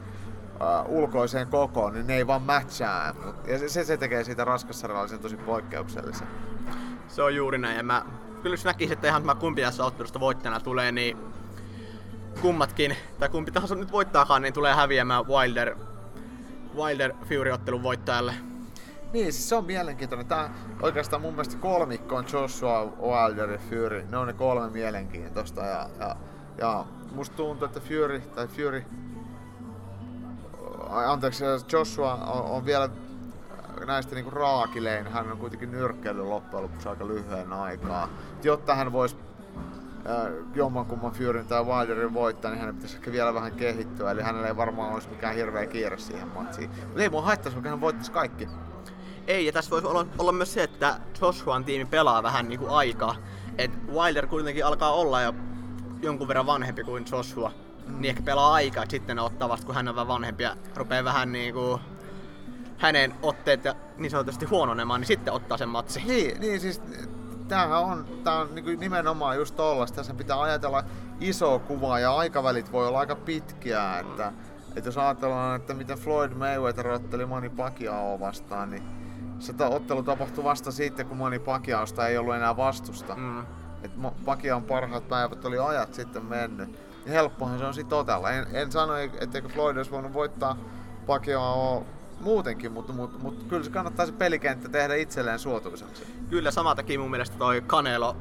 [0.62, 3.14] uh, ulkoiseen kokoon, niin ne ei vaan matchaa.
[3.46, 6.26] Ja se, se tekee siitä raskassarjallisen tosi poikkeuksellisen.
[7.08, 7.76] Se on juuri näin.
[7.76, 8.04] Ja mä
[8.42, 11.16] kyllä jos näkisin, että ihan mä kumpi tässä ottelusta voittajana tulee, niin
[12.40, 15.76] kummatkin, tai kumpi tahansa nyt voittaakaan, niin tulee häviämään Wilder,
[16.76, 18.34] Wilder Fury-ottelun voittajalle.
[19.12, 20.26] Niin, siis se on mielenkiintoinen.
[20.26, 24.04] Tää oikeastaan mun mielestä kolmikko on Joshua, Wilder ja Fury.
[24.10, 25.60] Ne on ne kolme mielenkiintoista.
[25.60, 26.16] Ja, ja,
[26.58, 28.84] ja musta tuntuu, että Fury, tai Fury
[30.90, 32.88] anteeksi, Joshua on, on vielä
[33.86, 38.08] näistä niinku raakilein, hän on kuitenkin nyrkkeily loppujen lopuksi aika lyhyen aikaa.
[38.42, 39.16] Jotta hän voisi
[40.06, 44.10] äh, jommankumman Furyn tai Wilderin voittaa, niin hänen pitäisi ehkä vielä vähän kehittyä.
[44.10, 46.70] Eli hänellä ei varmaan olisi mikään hirveä kiire siihen matsiin.
[46.86, 48.48] Mutta ei mua haittaisi, vaikka hän voittaisi kaikki.
[49.26, 53.16] Ei, ja tässä voisi olla, olla myös se, että Joshuan tiimi pelaa vähän niinku aikaa.
[53.58, 55.34] Et Wilder kuitenkin alkaa olla jo
[56.02, 57.52] jonkun verran vanhempi kuin Joshua.
[57.86, 61.32] Niin ehkä pelaa aikaa, sitten ottaa vasta kun hän on vähän vanhempi ja rupeaa vähän
[61.32, 61.80] niinku
[62.78, 66.02] hänen otteet ja niin sanotusti huononemaan, niin sitten ottaa sen matsi.
[66.06, 66.82] Niin, niin siis
[67.48, 69.96] tämähän on, tää on niin nimenomaan just tollasta.
[69.96, 70.84] Tässä pitää ajatella
[71.20, 73.98] iso kuva ja aikavälit voi olla aika pitkiä.
[73.98, 74.32] Että,
[74.76, 78.82] että jos ajatellaan, että miten Floyd Mayweather otteli Manny Pacquiao vastaan, niin
[79.38, 83.14] se ottelu tapahtui vasta sitten, kun Manny Pacquiaosta ei ollut enää vastusta.
[83.14, 83.40] Mm.
[83.82, 83.92] Et
[84.24, 88.30] Pacquiaon parhaat päivät oli ajat sitten mennyt helppohan se on sitten otella.
[88.30, 90.56] En, en sano, etteikö Floyd olisi voinut voittaa
[91.06, 91.86] Pacquiao
[92.20, 96.06] muutenkin, mutta, mutta, mutta kyllä se kannattaa se pelikenttä tehdä itselleen suotuisaksi.
[96.30, 98.16] Kyllä, sama teki mun mielestä toi Canelo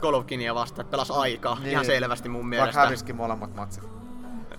[0.00, 1.70] Golovkinia vasta, että pelasi aikaa niin.
[1.70, 2.66] ihan selvästi mun mielestä.
[2.66, 3.84] Vaikka häviskin molemmat matsit.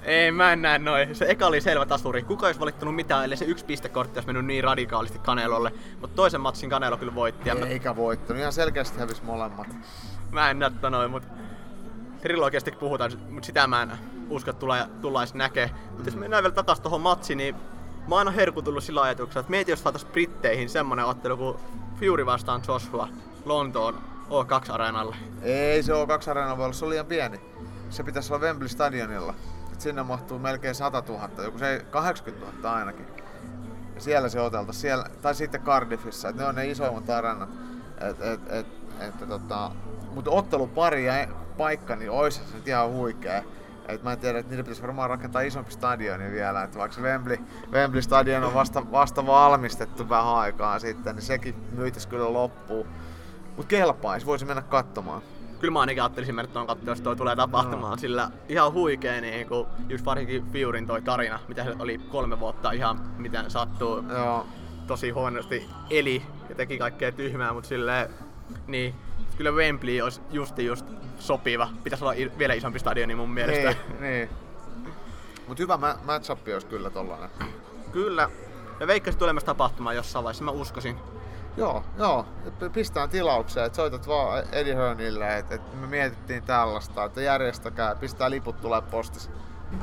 [0.04, 1.16] Ei, mä en näe noin.
[1.16, 2.24] Se eka oli selvä tasuri.
[2.24, 5.74] Kuka olisi valittanut mitään, ellei se yksi pistekortti olisi mennyt niin radikaalisti Kanelolle.
[6.02, 7.50] Mutta toisen matsin Kanelo kyllä voitti.
[7.50, 8.40] Eikä voittanut.
[8.40, 9.68] Ihan selkeästi hävisi molemmat.
[10.32, 11.28] Mä en näe noin, mutta
[12.26, 13.92] trilogiasta puhutaan, mutta sitä mä en
[14.30, 15.70] usko, että tulee, tullaan näkee.
[15.92, 19.52] Mutta jos mennään vielä takaisin tuohon matsiin, niin mä oon aina herkutullut sillä ajatuksella, että
[19.52, 21.58] mieti jos saataisiin Britteihin semmonen ottelu kuin
[22.00, 23.08] Fury vastaan Joshua
[23.46, 23.96] Lontoon
[24.30, 25.16] O2-areenalle.
[25.42, 27.40] Ei se O2-areena voi olla, se on liian pieni.
[27.90, 29.34] Se pitäisi olla Wembley Stadionilla.
[29.74, 33.08] Et sinne mahtuu melkein 100 000, joku se 80 000 ainakin.
[33.98, 37.50] Siellä se otelta, siellä, tai sitten Cardiffissa, et ne on ne isoimmat areenat.
[38.10, 38.68] Et, et,
[39.00, 39.72] et, tota,
[40.12, 41.28] mutta ottelupari ja
[41.58, 43.44] paikka, niin olisi se nyt ihan huikea.
[43.88, 47.38] Et mä en tiedä, että niitä pitäisi varmaan rakentaa isompi stadioni vielä, että vaikka Wembley,
[47.72, 52.88] Wembley Stadion on vasta, vasta valmistettu vähän aikaa sitten, niin sekin myytäisi kyllä loppuun.
[53.48, 55.22] Mutta kelpaisi, voisi mennä katsomaan.
[55.60, 57.98] Kyllä mä ainakin ajattelisin mennä tuon katsomaan, jos toi tulee tapahtumaan, no.
[57.98, 62.72] sillä ihan huikea niin kun just varsinkin Fiurin toi tarina, mitä se oli kolme vuotta
[62.72, 64.04] ihan miten sattuu.
[64.10, 64.48] Joo.
[64.88, 68.10] Tosi huonosti eli ja teki kaikkea tyhmää, mutta silleen,
[68.68, 68.96] niin
[69.38, 70.86] kyllä Wembley olisi justi just
[71.20, 71.70] sopiva.
[71.84, 73.70] Pitäisi olla vielä isompi stadioni mun mielestä.
[73.70, 74.30] Niin, niin.
[75.48, 77.30] Mutta hyvä ma- matchup olisi kyllä tollanen.
[77.92, 78.30] Kyllä.
[78.80, 80.98] Ja veikkasin tulee myös tapahtumaan jossain vaiheessa, mä uskoisin.
[81.58, 82.26] Joo, joo.
[82.74, 88.30] Pistään tilaukseen, että soitat vaan Eddie Hearnille, että, että me mietittiin tällaista, että järjestäkää, pistää
[88.30, 89.30] liput tulee postissa.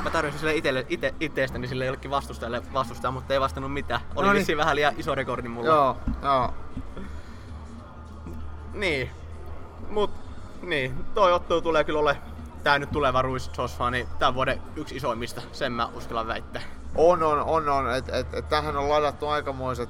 [0.05, 4.01] Mä tarjosin sille itelle, ite, itsestäni sille jollekin vastustajalle vastustaa, mutta ei vastannut mitään.
[4.17, 4.57] Oli no niin.
[4.57, 5.67] vähän liian iso rekordi mulla.
[5.67, 6.55] Joo, joo.
[8.75, 9.11] Niin,
[9.91, 10.11] Mut
[10.63, 12.17] niin, toi ottelu tulee kyllä ole
[12.63, 16.63] tää nyt tuleva Ruiz Josfa, niin tämän vuoden yksi isoimmista, sen mä uskallan väittää.
[16.95, 17.95] On, on, on, on.
[17.95, 19.89] Et, et, et tähän on ladattu aikamoiset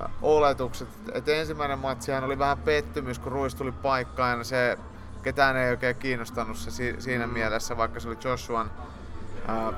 [0.00, 0.88] äh, oletukset.
[1.12, 4.78] Et ensimmäinen matsihan oli vähän pettymys, kun Ruiz tuli paikkaan ja se
[5.22, 7.32] ketään ei oikein kiinnostanut se si- siinä mm.
[7.32, 8.70] mielessä, vaikka se oli Joshuan
[9.48, 9.74] äh,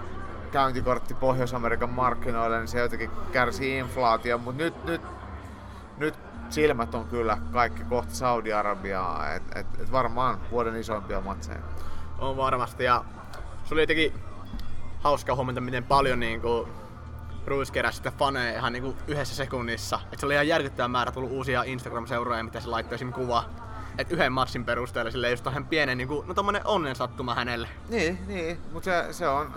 [0.52, 5.02] käyntikortti Pohjois-Amerikan markkinoille, niin se jotenkin kärsi inflaatio, mutta nyt, nyt,
[5.98, 6.14] nyt
[6.52, 11.58] silmät on kyllä kaikki kohti Saudi-Arabiaa, että et, et varmaan vuoden isoimpia matseja.
[12.18, 13.04] On varmasti ja
[13.64, 14.12] se oli jotenkin
[15.00, 16.68] hauska huomata, miten paljon niinku
[17.46, 20.00] Ruiz keräsi sitä faneja ihan niinku yhdessä sekunnissa.
[20.12, 23.12] Et se oli ihan järkyttävä määrä tullut uusia Instagram-seuraajia, mitä se laittoi esim.
[23.12, 23.44] kuva.
[23.98, 27.68] Et yhden matsin perusteella sille just ihan pienen, niinku, no tommonen onnen sattuma hänelle.
[27.88, 29.54] Niin, niin, mutta se, se on,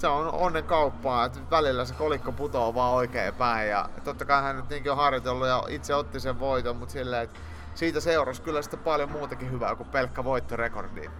[0.00, 3.70] se on onnen kauppaa, että välillä se kolikko putoaa vaan oikein päin.
[3.70, 7.22] Ja totta kai hän nyt niinkin on harjoitellut ja itse otti sen voiton, mutta silleen,
[7.22, 7.38] että
[7.74, 11.10] siitä seurasi kyllä sitten paljon muutakin hyvää kuin pelkkä voittorekordi.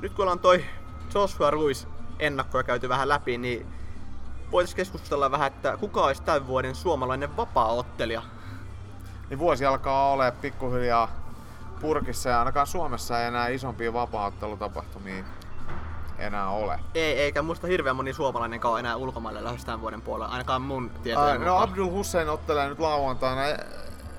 [0.00, 0.64] Nyt kun ollaan toi
[1.14, 1.86] Joshua Ruiz
[2.18, 3.66] ennakkoja käyty vähän läpi, niin
[4.52, 8.22] voitaisiin keskustella vähän, että kuka olisi tämän vuoden suomalainen vapaa-ottelija?
[9.30, 11.19] Niin vuosi alkaa olla pikkuhiljaa
[11.80, 15.24] purkissa ja ainakaan Suomessa ei enää isompia vapaa-ottelutapahtumia
[16.18, 16.80] enää ole.
[16.94, 20.90] Ei, eikä muista hirveän moni suomalainen ole enää ulkomaille lähes tämän vuoden puolella, ainakaan mun
[21.02, 23.42] tietojen uh, No Abdul Hussein ottelee nyt lauantaina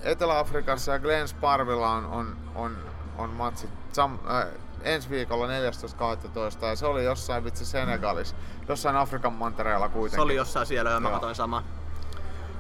[0.03, 2.77] Etelä-Afrikassa ja Glenn Sparvilla on, on, on,
[3.17, 4.45] on matsit sam, äh,
[4.83, 6.65] ensi viikolla 14.12.
[6.65, 8.35] ja se oli jossain vitsi Senegalissa,
[8.67, 10.17] jossain Afrikan mantereella kuitenkin.
[10.17, 11.63] Se oli jossain siellä ja mä katsoin sama.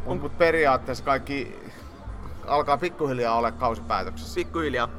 [0.05, 1.59] Mutta periaatteessa kaikki
[2.47, 4.35] alkaa pikkuhiljaa olla kausipäätöksessä.
[4.35, 4.89] Pikkuhiljaa.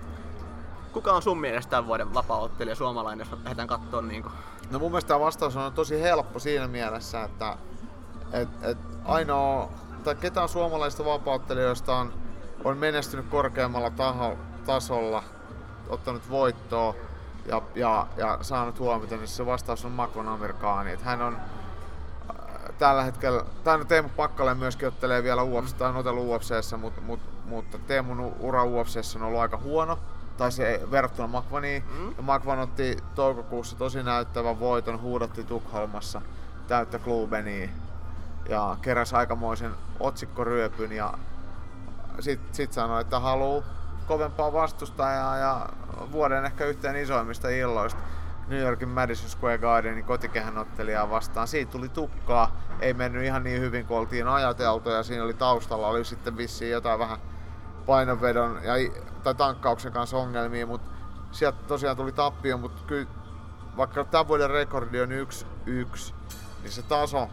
[0.92, 4.32] Kuka on sun mielestä tämän vuoden vapaa-ottelija suomalainen, jos lähdetään katsoa niin kuin?
[4.70, 7.56] No mun mielestä vastaus on tosi helppo siinä mielessä, että
[8.32, 9.68] et, et ainoa,
[10.04, 12.12] tai ketään suomalaisista vapaa-ottelijoista on,
[12.64, 15.22] on menestynyt korkeammalla taho, tasolla,
[15.88, 16.94] ottanut voittoa
[17.46, 20.92] ja, ja, ja saanut huomiota, niin se vastaus on Makon Amerikaani.
[20.92, 25.88] Että hän on äh, tällä hetkellä, tai no Teemu Pakkale myöskin ottelee vielä UFC, tai
[25.88, 29.98] on otellut UFCssä, mutta, mutta, mutta Teemun ura UFCssä on ollut aika huono
[30.36, 31.84] tai se verrattuna Makvaniin.
[31.98, 32.14] Mm.
[32.16, 36.22] Ja Makvan otti toukokuussa tosi näyttävän voiton, huudatti Tukholmassa
[36.68, 37.70] täyttä klubeniin
[38.48, 41.14] ja keräsi aikamoisen otsikkoryöpyn ja
[42.20, 43.62] sitten sit sanoi, että haluaa
[44.06, 45.68] kovempaa vastustajaa ja
[46.12, 48.00] vuoden ehkä yhteen isoimmista illoista
[48.48, 51.48] New Yorkin Madison Square Gardenin kotikehän ottelijaa vastaan.
[51.48, 55.88] Siitä tuli tukkaa, ei mennyt ihan niin hyvin kuin oltiin ajateltu ja siinä oli taustalla
[55.88, 57.18] oli sitten vissiin jotain vähän
[57.86, 58.72] painonvedon ja,
[59.22, 60.90] tai tankkauksen kanssa ongelmia, mutta
[61.32, 63.06] sieltä tosiaan tuli tappio, mutta kyllä
[63.76, 65.12] vaikka tämän vuoden rekordi on 1-1,
[66.62, 67.28] niin se taso,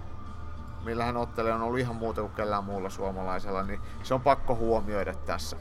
[0.85, 4.55] millä hän ottelee, on ollut ihan muuta kuin kellään muulla suomalaisella, niin se on pakko
[4.55, 5.57] huomioida tässä.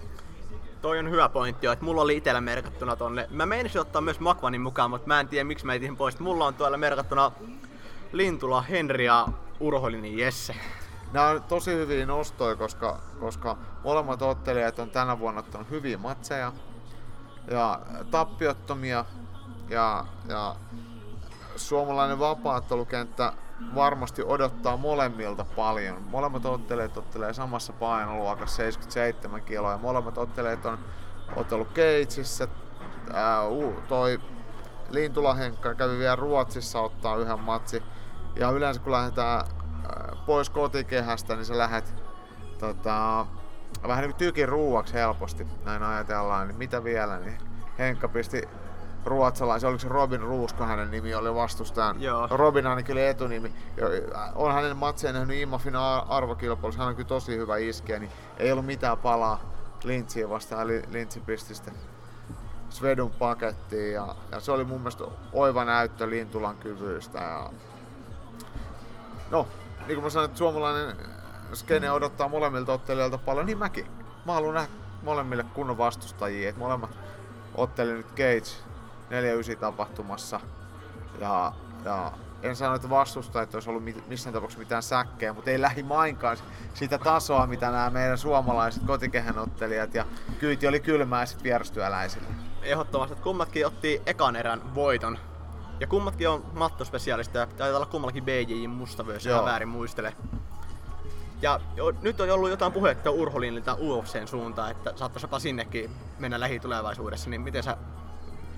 [0.83, 3.29] Toi on hyvä pointti että mulla oli itellä merkattuna tonne.
[3.31, 6.21] Mä meinasin ottaa myös Makvanin mukaan, mutta mä en tiedä miksi mä etin pois.
[6.21, 7.33] Mulla on tuolla merkattuna
[8.13, 9.29] Lintula, Henri ja
[9.61, 10.55] Urholinin Jesse.
[11.13, 16.53] Nämä on tosi hyviä nostoja, koska, koska molemmat ottelijat on tänä vuonna ottanut hyviä matseja
[17.51, 19.05] ja tappiottomia
[19.69, 20.57] ja, ja
[21.57, 23.33] suomalainen vapaattelukenttä
[23.75, 26.03] varmasti odottaa molemmilta paljon.
[26.03, 30.79] Molemmat ottelijat ottelee samassa painoluokassa 77 kiloa ja molemmat ottelijat on
[31.37, 32.49] ottanut Keitsissä.
[33.89, 34.21] toi
[34.91, 37.83] Lintula Henkka kävi vielä Ruotsissa ottaa yhden matsi.
[38.37, 39.47] Ja yleensä kun lähdetään
[40.27, 41.95] pois kotikehästä, niin sä lähdet
[42.59, 43.27] tota,
[43.89, 46.49] vähän niin kuin tykin ruuaksi helposti, näin ajatellaan.
[46.49, 47.39] Niin mitä vielä, niin
[47.79, 48.49] Henkka pisti
[49.05, 52.03] ruotsalaisen, oliko se Robin Ruusko hänen nimi oli vastustajan.
[52.03, 52.29] Joo.
[52.31, 53.53] Robin on kyllä etunimi.
[54.35, 55.77] On hänen matseen nähnyt IMAFin
[56.09, 59.41] arvokilpailussa, hän on kyllä tosi hyvä iskeä, niin ei ollut mitään palaa
[59.85, 61.75] Lintsiä vastaan, eli Lintsi pisti sitten
[62.71, 67.19] Svedun pakettiin ja, ja, se oli mun mielestä oiva näyttö Lintulan kyvyistä.
[67.19, 67.51] Ja...
[69.31, 69.47] No,
[69.89, 70.97] niin kuin mä sanoin, että suomalainen
[71.55, 73.87] skene odottaa molemmilta ottelijoilta paljon, niin mäkin.
[74.27, 74.73] Mä haluan nähdä
[75.03, 76.99] molemmille kunnon vastustajia, että molemmat
[77.55, 78.51] otteli nyt Cage
[79.11, 80.41] 49 tapahtumassa.
[81.21, 81.53] Ja,
[81.85, 86.37] ja en sano, että vastustajat olisi ollut missään tapauksessa mitään säkkejä, mutta ei lähimainkaan
[86.75, 90.05] sitä tasoa, mitä nämä meidän suomalaiset kotikehän ottelijat ja
[90.39, 92.29] kyyti oli kylmää sitten vierastyöläisille.
[92.63, 95.19] Ehdottomasti, että kummatkin otti ekan erän voiton.
[95.81, 100.13] Ja kummatkin on mattospesialisteja, taitaa olla kummallakin BJJ mustavyös, jos väärin muistele.
[101.43, 106.41] Ja jo, nyt on ollut jotain puhetta Urholinilta UFCn suuntaan, että saattaisi jopa sinnekin mennä
[106.41, 107.77] lähitulevaisuudessa, niin miten sä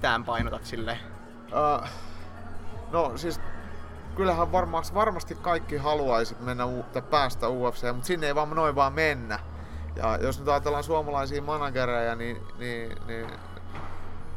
[0.01, 0.99] tämän painotat sille?
[1.45, 1.89] Uh,
[2.91, 3.41] no siis
[4.15, 8.93] kyllähän varmasti, varmasti kaikki haluaisi mennä tai päästä UFC, mutta sinne ei vaan noin vaan
[8.93, 9.39] mennä.
[9.97, 13.27] Ja jos nyt ajatellaan suomalaisia managereja, niin, niin, niin,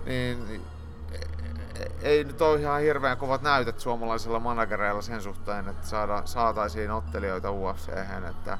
[0.05, 0.61] niin, niin
[2.01, 7.51] ei nyt ole ihan hirveän kovat näytöt suomalaisilla managereilla sen suhteen, että saada, saataisiin ottelijoita
[7.51, 7.89] UFC.
[8.29, 8.57] Että,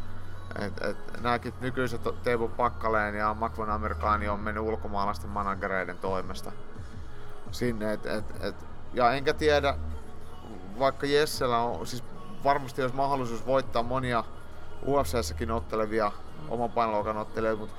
[0.59, 6.51] et, et, nämäkin nykyiset Teivo Pakkaleen ja Makvan Amerikaani on mennyt ulkomaalaisten managereiden toimesta
[7.51, 7.93] sinne.
[7.93, 8.55] Et, et, et,
[8.93, 9.77] ja enkä tiedä,
[10.79, 12.03] vaikka Jessellä on, siis
[12.43, 14.23] varmasti jos mahdollisuus voittaa monia
[14.87, 16.11] UFCssäkin ottelevia
[16.49, 17.75] oman painoluokan ottelijoita, mutta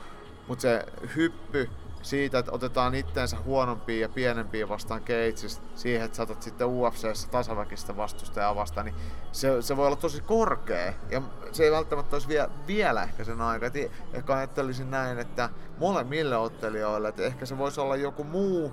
[0.48, 1.70] mut se hyppy
[2.04, 7.96] siitä, että otetaan itteensä huonompia ja pienempiä vastaan keitsistä siihen, että saatat sitten UFCssä tasaväkistä
[7.96, 8.96] vastustajaa vastaan, niin
[9.32, 10.92] se, se voi olla tosi korkea.
[11.10, 13.66] Ja se ei välttämättä olisi vie, vielä ehkä sen aika.
[13.66, 13.74] Et
[14.12, 18.72] ehkä ajattelisin näin, että molemmille ottelijoille, että ehkä se voisi olla joku muu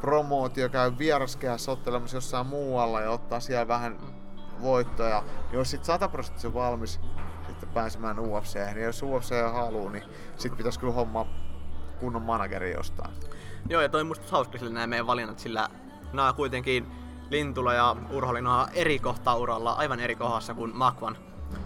[0.00, 3.98] promootio käy vieraskehässä ottelemassa jossain muualla ja ottaa siellä vähän
[4.62, 5.22] voittoja.
[5.52, 7.00] Jos sit 100 prosenttia valmis
[7.46, 10.04] sitten pääsemään UFC, niin jos UFC haluaa, niin
[10.36, 11.45] sit pitäisi kyllä hommaa
[12.00, 13.10] kunnon manageri jostain.
[13.68, 15.68] Joo, ja toi musta hauska sille nämä meidän valinnat, sillä
[16.12, 16.86] nämä kuitenkin
[17.30, 21.16] Lintula ja Urholin on eri kohtaa uralla, aivan eri kohdassa kuin Makvan.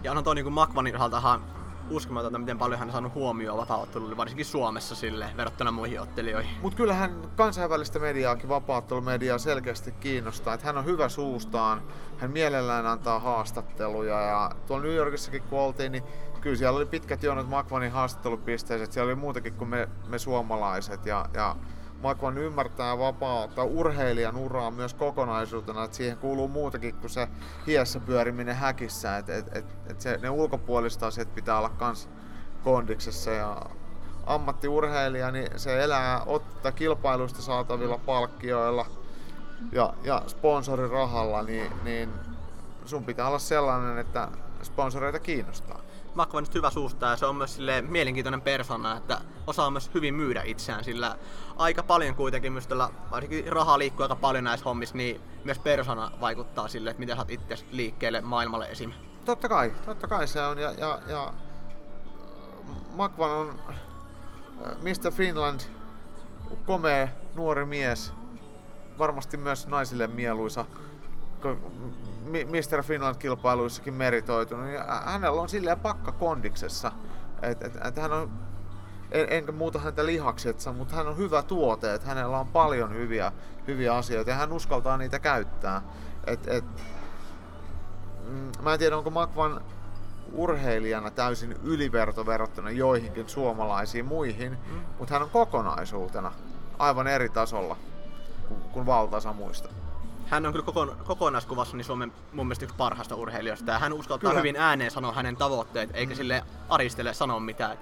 [0.03, 1.45] Ja on toi niinku Makvanin osaltahan
[1.91, 6.57] uskomatonta, miten paljon hän on saanut huomioon vapaaottelulle, varsinkin Suomessa sille verrattuna muihin ottelijoihin.
[6.63, 11.83] Mutta kyllähän kansainvälistä mediaakin vapaattelumediaa selkeästi kiinnostaa, että hän on hyvä suustaan,
[12.19, 16.05] hän mielellään antaa haastatteluja ja tuolla New Yorkissakin kun oltiin, niin
[16.41, 21.07] kyllä siellä oli pitkät jonot Makvanin haastattelupisteet, siellä oli muutakin kuin me, me suomalaiset.
[21.07, 21.57] Ja, ja
[22.03, 27.29] Makvan ymmärtää vapautta urheilijan uraa myös kokonaisuutena, että siihen kuuluu muutakin kuin se
[27.67, 32.09] hiessä pyöriminen häkissä, että et, et, et se, ne ulkopuoliset asiat pitää olla kans
[32.65, 33.31] kondiksessa.
[33.31, 33.63] Ja
[34.27, 38.87] ammattiurheilija, niin se elää ottaa kilpailuista saatavilla palkkioilla
[39.73, 42.13] ja, ja sponsorirahalla, niin, niin
[42.85, 44.29] sun pitää olla sellainen, että
[44.63, 45.80] sponsoreita kiinnostaa.
[46.21, 50.15] Makva on hyvä suusta ja se on myös sille mielenkiintoinen persona, että osaa myös hyvin
[50.15, 51.17] myydä itseään, sillä
[51.57, 56.11] aika paljon kuitenkin myös tällä, varsinkin rahaa liikkuu aika paljon näissä hommissa, niin myös persona
[56.21, 58.93] vaikuttaa sille, että miten saat itse liikkeelle maailmalle esim.
[59.25, 61.33] Totta kai, totta kai se on ja, ja, ja
[62.95, 63.77] Makvan on äh,
[64.83, 65.13] Mr.
[65.13, 65.61] Finland,
[66.67, 68.13] komea nuori mies,
[68.99, 70.65] varmasti myös naisille mieluisa
[72.31, 72.83] Mr.
[72.83, 76.93] Finland-kilpailuissakin meritoitunut, niin hänellä on silleen pakka kondiksessa.
[77.43, 78.31] Et, et, et hän on,
[79.11, 83.33] en, enkä muuta häntä lihaksetsa, mutta hän on hyvä tuote, että hänellä on paljon hyviä,
[83.67, 85.83] hyviä asioita ja hän uskaltaa niitä käyttää.
[86.27, 86.65] Et, et,
[88.29, 89.61] mm, mä en tiedä, onko Makvan
[90.33, 94.81] urheilijana täysin yliverto verrattuna joihinkin suomalaisiin muihin, mm.
[94.99, 96.33] mutta hän on kokonaisuutena
[96.79, 97.77] aivan eri tasolla
[98.73, 99.69] kuin valtaosa muista
[100.31, 103.73] hän on kyllä kokon, kokonaiskuvassa niin Suomen mun mielestä yksi parhaista urheilijoista.
[103.73, 104.41] Ja hän uskaltaa kyllä.
[104.41, 106.17] hyvin ääneen sanoa hänen tavoitteet, eikä mm.
[106.17, 107.79] sille aristele sanoa mitään.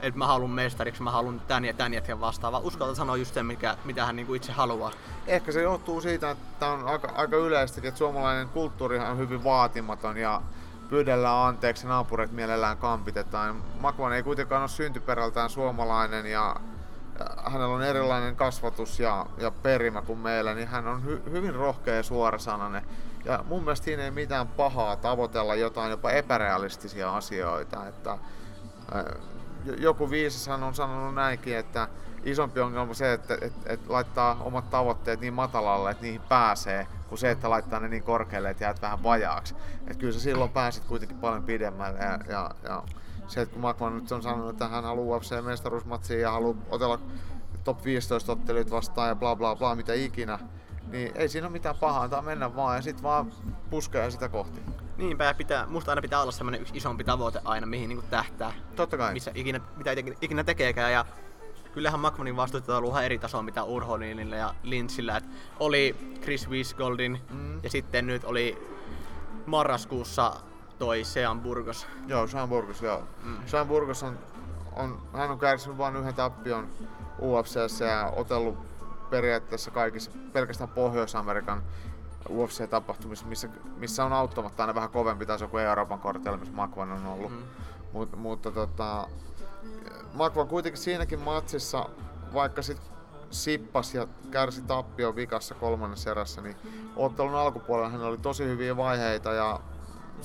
[0.00, 2.58] Että mä haluan mestariksi, mä haluan tän ja tän jätkän vastaava.
[2.58, 4.90] Uskaltaa sanoa just sen, mikä, mitä hän niinku itse haluaa.
[5.26, 10.16] Ehkä se johtuu siitä, että on aika, aika yleistäkin, että suomalainen kulttuuri on hyvin vaatimaton
[10.16, 10.42] ja
[10.88, 13.62] pyydellään anteeksi, naapurit mielellään kampitetaan.
[13.80, 16.56] Makvan ei kuitenkaan ole syntyperältään suomalainen ja
[17.44, 21.94] hänellä on erilainen kasvatus ja, ja perimä kuin meillä, niin hän on hy, hyvin rohkea
[21.94, 22.82] ja suorasanainen.
[23.24, 27.86] Ja mun mielestä siinä ei mitään pahaa tavoitella jotain jopa epärealistisia asioita.
[27.86, 28.18] Että,
[29.78, 31.88] joku viisashan on sanonut näinkin, että
[32.24, 37.18] isompi ongelma se, että et, et laittaa omat tavoitteet niin matalalle, että niihin pääsee, kuin
[37.18, 39.56] se, että laittaa ne niin korkealle, että jäät vähän vajaaksi.
[39.86, 42.82] Et kyllä sä silloin pääset kuitenkin paljon pidemmälle ja, ja, ja
[43.30, 46.98] se, että kun Makman nyt on sanonut, että hän haluaa UFC-mestaruusmatsiin ja haluaa otella
[47.64, 50.38] top 15 ottelut vastaan ja bla bla bla, mitä ikinä,
[50.90, 53.32] niin ei siinä ole mitään pahaa, antaa mennä vaan ja sitten vaan
[53.70, 54.60] puskea sitä kohti.
[54.96, 58.52] Niinpä, ja pitää, musta aina pitää olla semmoinen yksi isompi tavoite aina, mihin niinku tähtää.
[58.76, 59.12] Totta kai.
[59.12, 59.90] Missä ikinä, mitä
[60.20, 61.04] ikinä tekeekään, ja
[61.72, 65.16] kyllähän Makmanin vastustajat on ollut ihan eri tasoa mitä Urholinilla ja Lynchillä.
[65.16, 65.24] Et
[65.60, 67.60] oli Chris Wisgoldin mm.
[67.62, 68.68] ja sitten nyt oli
[69.46, 70.32] marraskuussa
[70.80, 71.86] toi Sean Burgos.
[72.06, 73.02] Joo, Sean Burgos, joo.
[73.22, 73.36] Mm.
[73.46, 74.18] Sean Burgos on,
[74.72, 76.68] on, hän on kärsinyt vain yhden tappion
[77.22, 78.58] UFCssä ja otellut
[79.10, 81.62] periaatteessa kaikissa, pelkästään Pohjois-Amerikan
[82.28, 87.06] UFC-tapahtumissa, missä, missä on auttamatta aina vähän kovempi taso kuin Euroopan kortilla, missä Makvan on
[87.06, 87.30] ollut.
[87.30, 87.42] Mm.
[87.92, 89.08] Mut, mutta tota,
[90.14, 91.88] Makvan kuitenkin siinäkin matsissa,
[92.34, 92.80] vaikka sit
[93.30, 96.56] sippas ja kärsi tappio vikassa kolmannessa erässä, niin
[96.96, 99.60] ottelun alkupuolella hän oli tosi hyviä vaiheita ja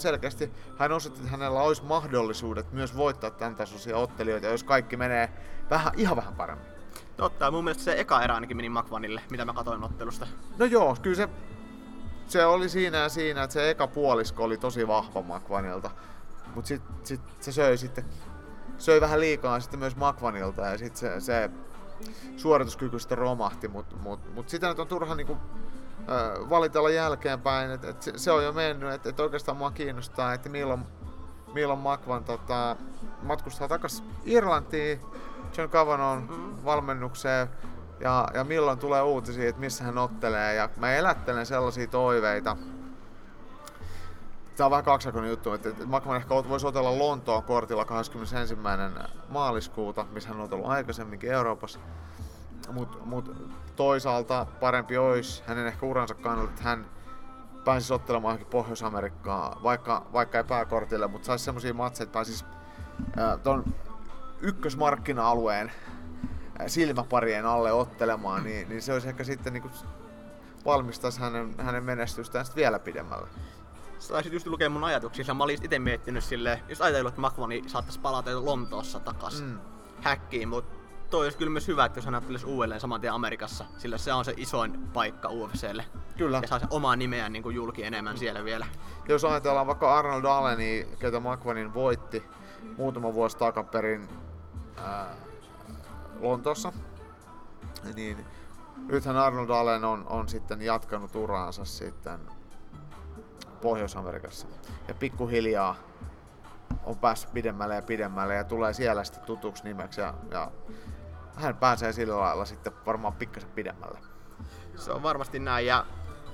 [0.01, 5.29] selkeästi hän osoitti, että hänellä olisi mahdollisuudet myös voittaa tämän tasoisia ottelijoita, jos kaikki menee
[5.69, 6.67] vähän, ihan vähän paremmin.
[7.17, 10.27] Totta, mun mielestä se eka erä ainakin meni Makvanille, mitä mä katsoin ottelusta.
[10.57, 11.29] No joo, kyllä se,
[12.27, 15.91] se oli siinä ja siinä, että se eka puolisko oli tosi vahva Makvanilta.
[16.55, 18.05] Mutta sitten sit, se söi sitten
[18.77, 21.49] söi vähän liikaa sitten myös Makvanilta ja sitten se, se
[22.37, 25.37] suorituskyky sitten romahti, mutta mut, mut sitä nyt on turha niinku
[26.49, 30.49] valitella jälkeenpäin, että et se, se on jo mennyt, että et oikeastaan mua kiinnostaa, että
[30.49, 30.83] milloin,
[31.53, 32.75] milloin Makvan tota,
[33.21, 35.01] matkustaa takaisin Irlantiin
[35.57, 36.65] John Cavanon mm.
[36.65, 37.47] valmennukseen
[37.99, 42.57] ja, ja milloin tulee uutisia, että missä hän ottelee ja mä elättelen sellaisia toiveita,
[44.55, 48.55] Tämä on vähän kaksijakoinen juttu, että että McMahon ehkä voisi otella Lontoon kortilla 21.
[49.29, 51.79] maaliskuuta, missä hän on ollut aikaisemminkin Euroopassa.
[52.71, 53.31] Mutta mut
[53.75, 56.85] toisaalta parempi olisi hänen ehkä uransa kannalta, että hän
[57.65, 62.45] pääsisi ottelemaan johonkin Pohjois-Amerikkaan, vaikka, vaikka ei pääkortille, mutta saisi semmoisia matseja, että pääsisi
[63.17, 63.63] ää, ton
[64.41, 65.71] ykkösmarkkina-alueen
[66.59, 69.71] ää, silmäparien alle ottelemaan, niin, niin se olisi ehkä sitten niin
[70.65, 73.27] valmistaisi hänen, hänen menestystään vielä pidemmälle.
[73.99, 77.99] Saisit just lukea mun ajatuksia, mä olin itse miettinyt silleen, jos ajatellut, että McMahoni saattaisi
[77.99, 79.59] palata Lontoossa takas mm.
[80.01, 80.74] häkkiin, mutta
[81.09, 84.13] toi olisi kyllä myös hyvä, että jos hän tulisi uudelleen saman tien Amerikassa, sillä se
[84.13, 85.85] on se isoin paikka UFClle.
[86.17, 86.39] Kyllä.
[86.41, 88.67] Ja saa se omaa nimeään niin kuin julki enemmän siellä vielä.
[89.09, 92.23] Jos ajatellaan vaikka Arnold Alleni, ketä McMahonin voitti
[92.77, 94.09] muutama vuosi takaperin
[94.77, 95.15] ää,
[96.19, 96.73] Lontoossa,
[97.95, 98.25] niin
[98.87, 102.19] nythän Arnold Allen on, on sitten jatkanut uraansa sitten
[103.61, 104.47] Pohjois-Amerikassa.
[104.87, 105.75] Ja pikkuhiljaa
[106.83, 110.51] on päässyt pidemmälle ja pidemmälle ja tulee siellä sitten tutuksi nimeksi ja, ja
[111.35, 113.99] hän pääsee sillä lailla sitten varmaan pikkasen pidemmälle.
[114.75, 115.85] Se on varmasti näin ja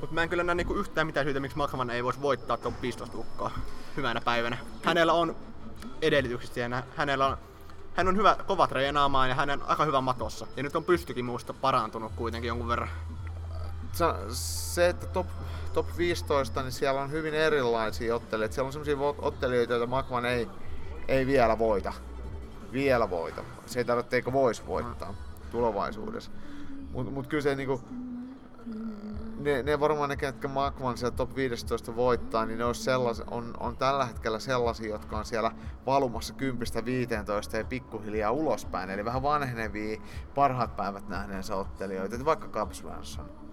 [0.01, 2.75] mutta mä en kyllä näe niinku yhtään mitään syytä, miksi McMahon ei voisi voittaa tuon
[2.81, 3.51] 15 lukkoa
[3.97, 4.57] hyvänä päivänä.
[4.83, 5.35] Hänellä on
[6.01, 7.37] edellytykset ja hänellä on,
[7.93, 10.47] hän on hyvä, kova treenaamaan ja hän on aika hyvä matossa.
[10.57, 12.89] Ja nyt on pystykin muusta parantunut kuitenkin jonkun verran.
[14.29, 15.27] Se, että top,
[15.73, 18.55] top 15, niin siellä on hyvin erilaisia ottelijoita.
[18.55, 20.47] Siellä on sellaisia ottelijoita, joita McMahon ei,
[21.07, 21.93] ei vielä voita.
[22.71, 23.43] Vielä voita.
[23.65, 25.13] Se ei tarvitse, eikö voisi voittaa
[25.51, 26.31] tulevaisuudessa.
[26.91, 27.81] Mutta mut kyllä se niinku,
[29.39, 33.53] ne, ne varmaan ne, ketkä McMahon siellä top 15 voittaa, niin ne on, sellais, on,
[33.59, 35.51] on tällä hetkellä sellaisia, jotka on siellä
[35.85, 36.33] valumassa
[37.53, 38.89] 10-15 ja pikkuhiljaa ulospäin.
[38.89, 40.01] Eli vähän vanhenevia,
[40.35, 43.50] parhaat päivät nähneensä ottelijoita, vaikka Cub Swanson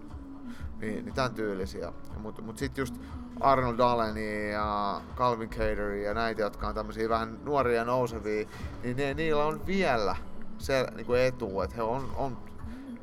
[0.80, 1.92] niin, niin tämän tyylisiä.
[2.18, 2.94] Mutta mut sitten just
[3.40, 8.48] Arnold Alleni ja Calvin Cateri ja näitä, jotka on tämmöisiä vähän nuoria nousevia,
[8.82, 10.16] niin ne, niillä on vielä
[10.58, 12.38] se niin kuin etu, että he on, on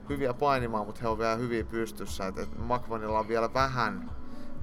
[0.10, 2.28] hyviä painimaan, mutta he on vielä hyviä pystyssä.
[2.28, 4.12] Et, et McVanilla on vielä vähän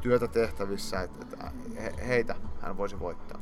[0.00, 3.40] työtä tehtävissä, että et he, heitä hän voisi voittaa.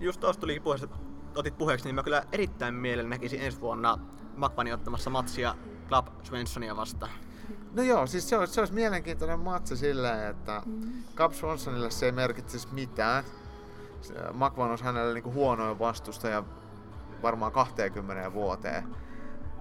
[0.00, 0.88] Just tuosta tuli puheessa,
[1.34, 3.98] otit puheeksi, niin mä kyllä erittäin mielellä näkisin ensi vuonna
[4.36, 5.54] McVanin ottamassa matsia
[5.88, 7.12] Club Svensonia vastaan.
[7.72, 10.62] No joo, siis se olisi, se olisi mielenkiintoinen matsi silleen, että
[11.16, 13.24] Cap Swansonille se ei merkitsisi mitään.
[14.32, 16.44] McVan olisi hänelle niinku huonoin vastustaja
[17.22, 18.84] varmaan 20 vuoteen.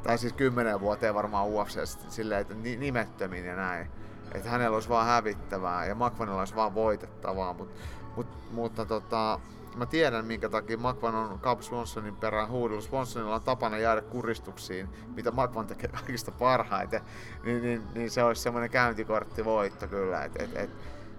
[0.04, 3.92] Tai siis 10 vuoteen varmaan UFC silleen, että nimettömin ja näin.
[4.34, 7.70] Että hänellä olisi vaan hävittävää ja McVanilla olisi vaan voitettavaa, mut,
[8.16, 9.40] mut, mutta tota,
[9.76, 12.84] mä tiedän minkä takia McVan on Cap Swansonin perään huudellut.
[12.84, 17.02] Swansonilla on tapana jäädä kuristuksiin, mitä McVan tekee kaikista parhaiten.
[17.44, 20.24] Niin, niin, niin se olisi semmoinen käyntikortti voitto kyllä.
[20.24, 20.70] Et, et, et,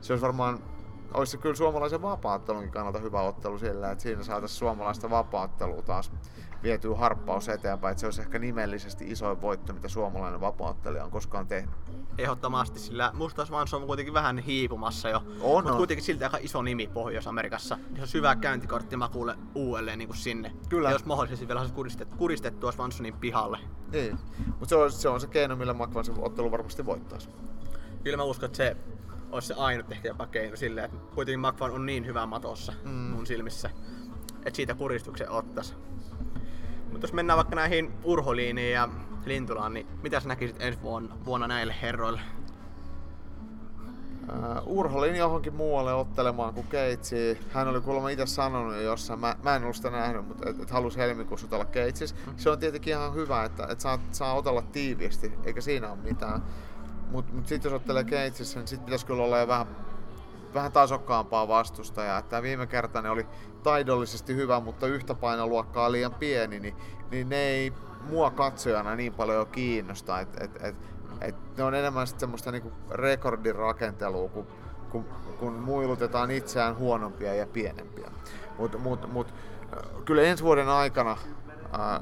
[0.00, 0.58] se olisi varmaan
[1.14, 6.12] olisi kyllä suomalaisen vapaattelunkin kannalta hyvä ottelu sillä, että siinä saataisiin suomalaista vapaattelua taas
[6.62, 7.92] vietyä harppaus eteenpäin.
[7.92, 11.74] Että se olisi ehkä nimellisesti isoin voitto, mitä suomalainen vapauttelija on koskaan tehnyt.
[12.18, 15.22] Ehdottomasti, sillä Musta Swans on kuitenkin vähän hiipumassa jo.
[15.40, 17.78] On, mutta kuitenkin silti aika iso nimi Pohjois-Amerikassa.
[17.96, 20.52] Se on syvä käyntikortti makuulle uudelleen niin kuin sinne.
[20.68, 20.88] Kyllä.
[20.88, 23.58] Ja jos mahdollisesti vielä saisi kuristettua, kuristettua Swansonin pihalle.
[23.92, 27.28] Niin, mutta se on, se on se keino, millä McVan se ottelu varmasti voittaisi.
[28.04, 28.76] Kyllä mä uskon, että se
[29.32, 32.90] olisi se ainut ehkä jopa keino silleen, että kuitenkin McVan on niin hyvä matossa mm.
[32.90, 33.70] mun silmissä,
[34.46, 35.74] että siitä kuristuksen ottaisi.
[36.90, 38.88] Mutta jos mennään vaikka näihin Urholiiniin ja
[39.24, 42.20] Lintulaan, niin mitä sä näkisit ensi vuonna, vuonna näille herroille?
[44.28, 47.38] Uh, Urholin johonkin muualle ottelemaan kuin Keitsi.
[47.52, 50.60] Hän oli kuulemma itse sanonut jo jossain, mä, mä en ollut sitä nähnyt, mutta et,
[50.60, 52.14] et halusi helmikuussa otella Keitsis.
[52.14, 52.32] Mm.
[52.36, 56.42] Se on tietenkin ihan hyvä, että et saa, saa otella tiiviisti, eikä siinä ole mitään.
[57.10, 59.66] Mutta mut sitten jos ottelee Keitsissä, niin sitten pitäisi kyllä olla jo vähän,
[60.54, 62.22] vähän tasokkaampaa vastustajaa.
[62.22, 63.26] Tämä viime kerta ne oli
[63.62, 66.74] taidollisesti hyvä, mutta yhtä painoluokkaa liian pieni, niin,
[67.10, 67.72] niin ne ei
[68.08, 70.20] mua katsojana niin paljon jo kiinnosta.
[70.20, 70.76] Et, et, et,
[71.20, 74.46] et ne on enemmän sitten semmoista niinku rekordin rakentelua, kun,
[74.90, 75.04] kun,
[75.38, 78.10] kun muilutetaan itseään huonompia ja pienempiä.
[78.58, 79.34] Mutta mut, mut,
[80.04, 82.00] kyllä ensi vuoden aikana äh,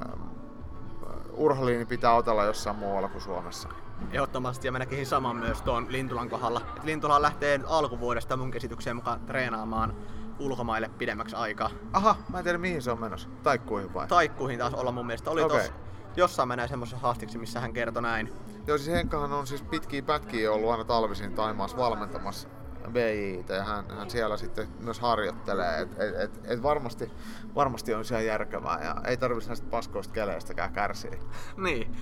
[1.32, 3.68] urhaliini pitää otella jossain muualla kuin Suomessa.
[4.12, 6.61] Ehdottomasti, ja mä näkisin saman myös tuon Lintulan kohdalla.
[6.76, 9.94] Et Lintula lähtee alkuvuodesta mun käsitykseen mukaan treenaamaan
[10.38, 11.70] ulkomaille pidemmäksi aikaa.
[11.92, 13.28] Aha, mä en tiedä mihin se on menossa.
[13.42, 14.07] Taikkuihin vai?
[14.07, 15.30] Taikkuihin taas olla mun mielestä.
[15.30, 15.61] Oli okay.
[15.61, 15.72] tos,
[16.16, 18.32] jossain menee semmoisessa haastiksi, missä hän kertoi näin.
[18.66, 22.49] Joo, siis Henkkahan on siis pitkiä pätkiä ollut aina talvisin Taimaassa valmentamassa
[22.92, 27.11] BJitä ja hän, hän siellä sitten myös harjoittelee, että et, et, et varmasti,
[27.55, 31.11] varmasti on siellä järkevää ja ei tarvitsisi näistä paskoista keleistäkään kärsiä.
[31.57, 31.96] niin.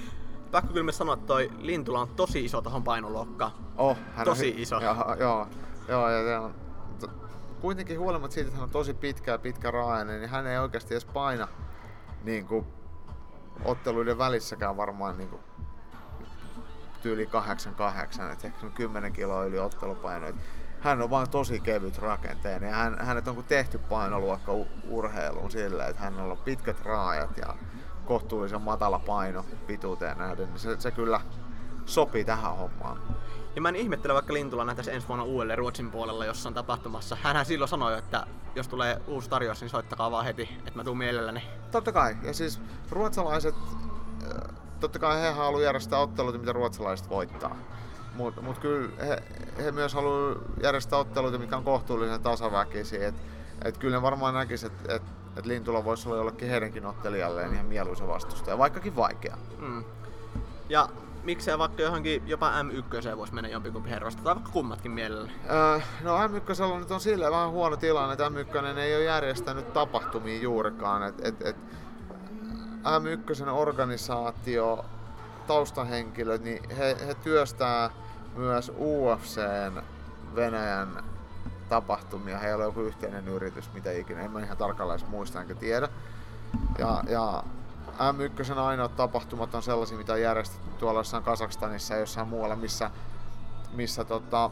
[0.57, 3.53] Pakko kyllä sanoa, että toi Lintula on tosi iso tohon painoluokkaan.
[3.77, 4.81] Oh, hän tosi on, iso.
[4.81, 5.49] Joo, joo,
[5.89, 6.55] joo ja on
[7.61, 10.95] kuitenkin huolimatta siitä, että hän on tosi pitkä ja pitkä raajainen, niin hän ei oikeasti
[10.95, 11.49] edes paina
[12.25, 12.67] niin kuin,
[13.65, 15.43] otteluiden välissäkään varmaan niin kuin,
[17.03, 17.29] tyyli 8-8,
[18.33, 20.27] että ehkä 10 kiloa yli ottelupaino.
[20.81, 24.53] Hän on vaan tosi kevyt rakenteen ja hän, hänet on tehty painoluokka
[24.89, 27.55] urheiluun sillä, että hän on pitkät raajat ja
[28.07, 31.21] kohtuullisen matala paino pituuteen nähden, niin se, se kyllä
[31.87, 32.99] sopii tähän hommaan.
[33.57, 37.17] Ja mä en ihmettele, vaikka Lintula nähtäisi ensi vuonna uudelleen Ruotsin puolella jossain tapahtumassa.
[37.23, 40.99] Hänhän silloin sanoi, että jos tulee uusi tarjous, niin soittakaa vaan heti, että mä tuun
[40.99, 41.43] mielelläni.
[41.71, 42.17] Totta kai.
[42.23, 43.55] Ja siis ruotsalaiset,
[44.23, 47.57] äh, totta kai he haluaa järjestää otteluita, mitä ruotsalaiset voittaa.
[48.15, 49.23] Mutta mut kyllä he,
[49.65, 53.09] he myös haluaa järjestää otteluita, mikä on kohtuullisen tasaväkisiä.
[53.09, 53.23] Että
[53.65, 55.03] et kyllä ne varmaan näkisivät, että et,
[55.37, 59.37] et Lintula voisi olla jollekin heidänkin ottelijalleen ihan mieluisa vastustaja, vaikkakin vaikea.
[59.59, 59.85] Mm.
[60.69, 60.89] Ja
[61.25, 65.31] miksei vaikka johonkin jopa M1 voisi mennä jompikumpi herrosta, tai vaikka kummatkin mielellä?
[65.51, 70.43] Öö, no M1 nyt on silleen vähän huono tilanne, että M1 ei ole järjestänyt tapahtumia
[70.43, 71.03] juurikaan.
[71.03, 71.57] Et, et, et
[72.85, 74.85] M1 organisaatio,
[75.47, 77.91] taustahenkilöt, niin he, he työstää
[78.37, 79.83] myös UFCn
[80.35, 81.05] Venäjän
[81.69, 82.39] tapahtumia.
[82.39, 84.21] Heillä on joku yhteinen yritys, mitä ikinä.
[84.21, 85.89] En mä ihan tarkalleen muista enkä tiedä.
[86.79, 87.43] Ja, ja
[87.97, 92.91] M1 ainoat tapahtumat on sellaisia, mitä on järjestetty tuolla jossain Kasakstanissa ja jossain muualla, missä,
[93.73, 94.51] missä tota,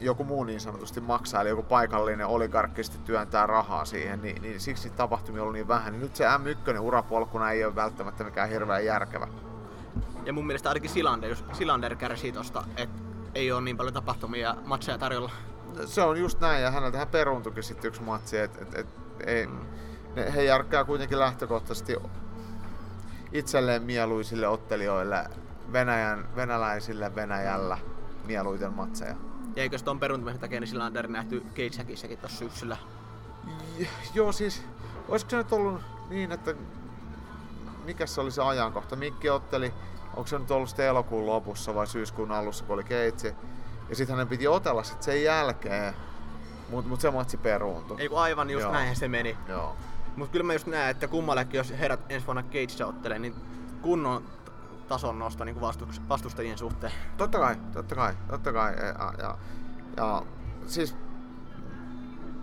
[0.00, 4.90] joku muu niin sanotusti maksaa, eli joku paikallinen oligarkkisti työntää rahaa siihen, niin, niin siksi
[4.90, 5.92] tapahtumia on niin vähän.
[5.92, 9.28] Niin nyt se M1 urapolkuna ei ole välttämättä mikään hirveän järkevä.
[10.24, 13.02] Ja mun mielestä ainakin Silander, Silander kärsii tosta, että
[13.34, 15.30] ei ole niin paljon tapahtumia ja matseja tarjolla.
[15.84, 18.86] Se on just näin, ja häneltähän peruuntukin sitten yksi matsi, että et, et,
[19.26, 19.48] ei,
[20.16, 21.96] ne, he järkkää kuitenkin lähtökohtaisesti
[23.32, 25.24] itselleen mieluisille ottelijoille
[25.72, 27.78] Venäjän, venäläisille Venäjällä
[28.26, 29.14] mieluiten matseja.
[29.56, 32.76] Ja eikö tuon peruuntumisen takia niin Silander nähty Cage tuossa syksyllä?
[33.78, 34.62] J- joo siis,
[35.08, 36.54] olisiko se nyt ollut niin, että
[37.84, 38.96] mikä se oli se ajankohta?
[38.96, 39.74] Mikki otteli,
[40.16, 43.34] onko se nyt ollut sitten elokuun lopussa vai syyskuun alussa, kun oli Cage.
[43.92, 45.94] Ja sitten hänen piti otella sit sen jälkeen,
[46.70, 48.00] mutta mut se matsi peruuntui.
[48.00, 48.72] Ei aivan just Joo.
[48.72, 49.36] näin se meni.
[49.48, 49.76] Joo.
[50.16, 53.34] Mutta kyllä mä just näen, että kummallekin, jos herrat ensi vuonna Cage ottelee, niin
[53.82, 54.24] kunnon
[54.88, 55.60] tason nosto niin
[56.08, 56.92] vastustajien suhteen.
[57.16, 58.74] Totta kai, totta kai, totta kai.
[58.76, 59.38] Ja, ja,
[59.96, 60.22] ja
[60.66, 60.96] siis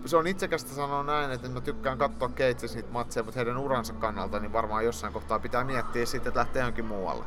[0.06, 3.92] se on itsekästä sanoa näin, että mä tykkään katsoa Cage's niitä matseja, mutta heidän uransa
[3.92, 7.24] kannalta niin varmaan jossain kohtaa pitää miettiä sitten, että lähtee johonkin muualle.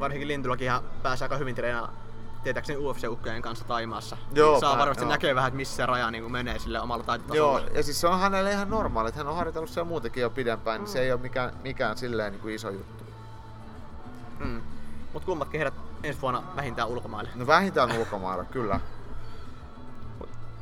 [0.00, 2.03] Varsinkin Lintulakin ihan pääsee aika hyvin treenaamaan
[2.44, 4.16] tietääkseni UFC-ukkojen kanssa Taimaassa.
[4.34, 5.10] Joo, niin saa varmasti joo.
[5.10, 7.60] näkee vähän, että missä se raja niin menee sille omalla taitotasolla.
[7.60, 10.30] Joo, ja siis se on hänelle ihan normaali, että hän on harjoitellut siellä muutenkin jo
[10.30, 10.84] pidempään, mm.
[10.84, 13.04] niin se ei ole mikään, mikään silleen niin kuin iso juttu.
[14.38, 14.62] Mm.
[15.12, 17.30] Mutta kummatkin herät ensi vuonna vähintään ulkomaille.
[17.34, 18.80] No vähintään ulkomaille, kyllä.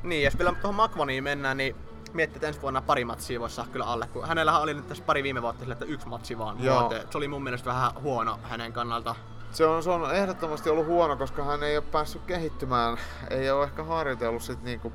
[0.03, 1.77] Niin, jos vielä tuohon Makvaniin mennään, niin
[2.13, 4.07] miettii, että ensi vuonna pari matsia voisi saada kyllä alle.
[4.13, 6.93] Kun hänellä oli nyt tässä pari viime vuotta sille, että yksi matsi vaan Joo.
[7.11, 9.15] Se oli mun mielestä vähän huono hänen kannalta.
[9.53, 12.99] Se on, se on ehdottomasti ollut huono, koska hän ei ole päässyt kehittymään.
[13.31, 14.93] Ei ole ehkä harjoitellut sit niinku,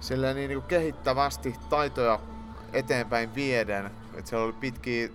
[0.00, 2.18] silleen niin niinku kehittävästi taitoja
[2.72, 3.90] eteenpäin vieden.
[4.14, 5.08] Et siellä oli pitkiä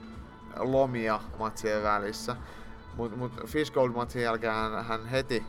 [0.57, 2.35] lomia matsien välissä.
[2.95, 5.43] Mutta mut Fish Gold matsin jälkeen hän, hän heti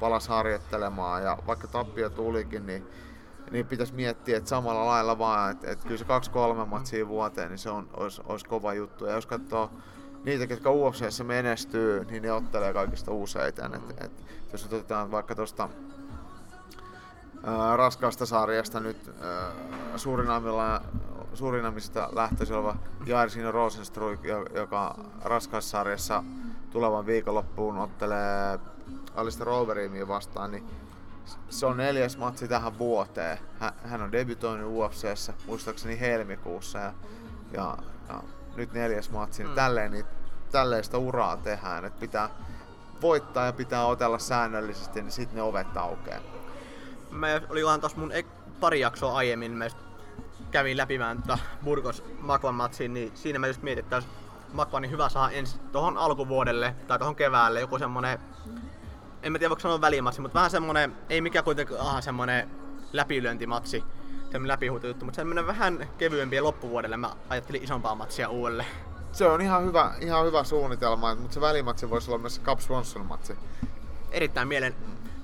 [0.00, 2.86] palasi harjoittelemaan ja vaikka tappio tulikin, niin,
[3.50, 7.58] niin pitäisi miettiä, että samalla lailla vaan, että, että kyllä se kaksi-kolme matsia vuoteen, niin
[7.58, 9.06] se on, olisi, olisi kova juttu.
[9.06, 9.70] Ja jos katsoo
[10.24, 13.74] niitä, ketkä UFCssä menestyy, niin ne ottelee kaikista useiten.
[13.74, 14.12] Et, et,
[14.52, 15.68] jos otetaan vaikka tuosta
[17.76, 19.10] raskaasta sarjasta nyt
[21.34, 24.20] Surinamista lähtöisin oleva Jairsin Rosenstruik,
[24.54, 26.24] joka raskaussarjassa
[26.70, 28.58] tulevan viikonloppuun ottelee
[29.14, 30.64] Alistair Overeemia vastaan, niin
[31.48, 33.38] se on neljäs matsi tähän vuoteen.
[33.84, 36.92] Hän on debytoinut UFCssä muistaakseni helmikuussa ja,
[37.52, 38.22] ja, ja
[38.56, 39.54] nyt neljäs matsi, niin mm.
[39.54, 40.04] tälleen, niin
[40.52, 42.30] tälleen sitä uraa tehdään, että pitää
[43.02, 46.20] voittaa ja pitää otella säännöllisesti, niin sitten ne ovet aukeaa.
[47.10, 48.12] Mä olin tuossa mun
[48.60, 49.66] pari jaksoa aiemmin, mä
[50.50, 54.02] kävin läpi tota Burgos Makvan matsiin, niin siinä mä just mietin, että
[54.52, 58.18] Makvanin hyvä saa ensi tuohon alkuvuodelle tai tuohon keväälle joku semmonen,
[59.22, 62.50] en mä tiedä voiko sanoa välimatsi, mutta vähän semmonen, ei mikään kuitenkaan aha, semmonen
[62.92, 63.84] läpilyöntimatsi,
[64.32, 68.64] semmonen läpihuutojuttu, mutta semmonen vähän kevyempi ja loppuvuodelle mä ajattelin isompaa matsia uudelle
[69.12, 73.36] se on ihan hyvä, ihan hyvä suunnitelma, mutta se välimatsi voisi olla myös Cup Swanson-matsi.
[74.10, 74.74] Erittäin mielen,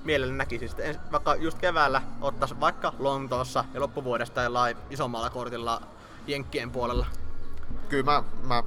[0.03, 5.81] mielellä näkisin sitten, vaikka just keväällä ottaisi vaikka Lontoossa ja loppuvuodesta jollain isommalla kortilla
[6.27, 7.05] Jenkkien puolella.
[7.89, 8.63] Kyllä mä, mä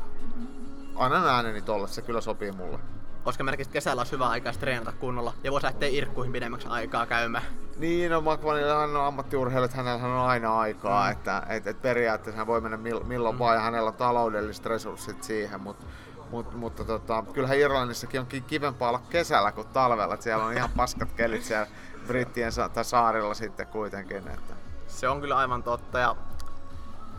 [0.96, 2.78] annan ääneni tolle, se kyllä sopii mulle.
[3.24, 7.44] Koska merkiksi kesällä olisi hyvä aikaa treenata kunnolla ja voisi lähteä irkkuihin pidemmäksi aikaa käymään.
[7.76, 9.20] Niin, no McVanilla hän on
[9.64, 11.12] että hänellä on aina aikaa, mm.
[11.12, 13.38] että et, et periaatteessa hän voi mennä milloin mm.
[13.38, 15.86] vaan ja hänellä on taloudelliset resurssit siihen, mutta
[16.32, 20.70] Mut, mutta tota, kyllähän Irlannissakin on kivempaa olla kesällä kuin talvella, että siellä on ihan
[20.76, 21.66] paskat kelit siellä
[22.06, 24.16] brittien sa- tai saarilla sitten kuitenkin.
[24.16, 24.54] Että.
[24.86, 26.16] Se on kyllä aivan totta ja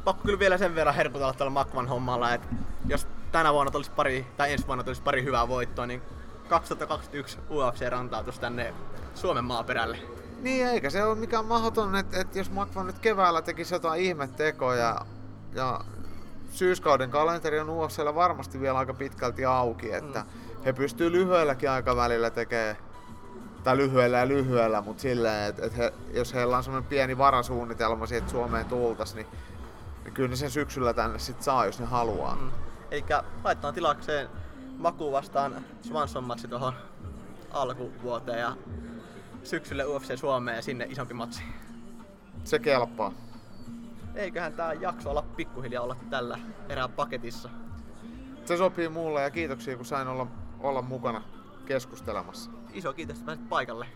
[0.03, 2.47] pakko kyllä vielä sen verran herkutella tällä Makvan hommalla, että
[2.87, 6.01] jos tänä vuonna tulisi pari, tai ensi vuonna tulisi pari hyvää voittoa, niin
[6.49, 8.73] 2021 UFC rantautus tänne
[9.15, 9.97] Suomen maaperälle.
[10.41, 15.05] Niin, eikä se ole mikään mahdoton, että, että jos Makvan nyt keväällä tekisi jotain ihmettekoja
[15.53, 15.81] ja
[16.51, 20.63] syyskauden kalenteri on UFCllä varmasti vielä aika pitkälti auki, että mm.
[20.65, 22.77] he pystyy lyhyelläkin aikavälillä tekemään
[23.63, 28.05] tai lyhyellä ja lyhyellä, mutta silleen, että, että he, jos heillä on semmoinen pieni varasuunnitelma
[28.05, 29.39] siitä, että Suomeen tultaisiin, niin,
[30.03, 32.35] niin kyllä ne sen syksyllä tänne sitten saa, jos ne haluaa.
[32.35, 32.51] Mm.
[32.93, 33.05] Eli
[33.43, 34.29] laitetaan tilakseen
[34.77, 36.73] Maku vastaan Swanson matsi tuohon
[37.51, 38.57] alkuvuoteen ja
[39.43, 41.43] syksylle UFC Suomeen ja sinne isompi matsi.
[42.43, 43.11] Se kelpaa.
[44.15, 46.39] Eiköhän tää jakso olla pikkuhiljaa olla tällä
[46.69, 47.49] erää paketissa.
[48.45, 50.27] Se sopii mulle ja kiitoksia kun sain olla,
[50.59, 51.21] olla mukana
[51.65, 52.51] keskustelemassa.
[52.73, 53.87] Iso kiitos, että pääsit paikalle.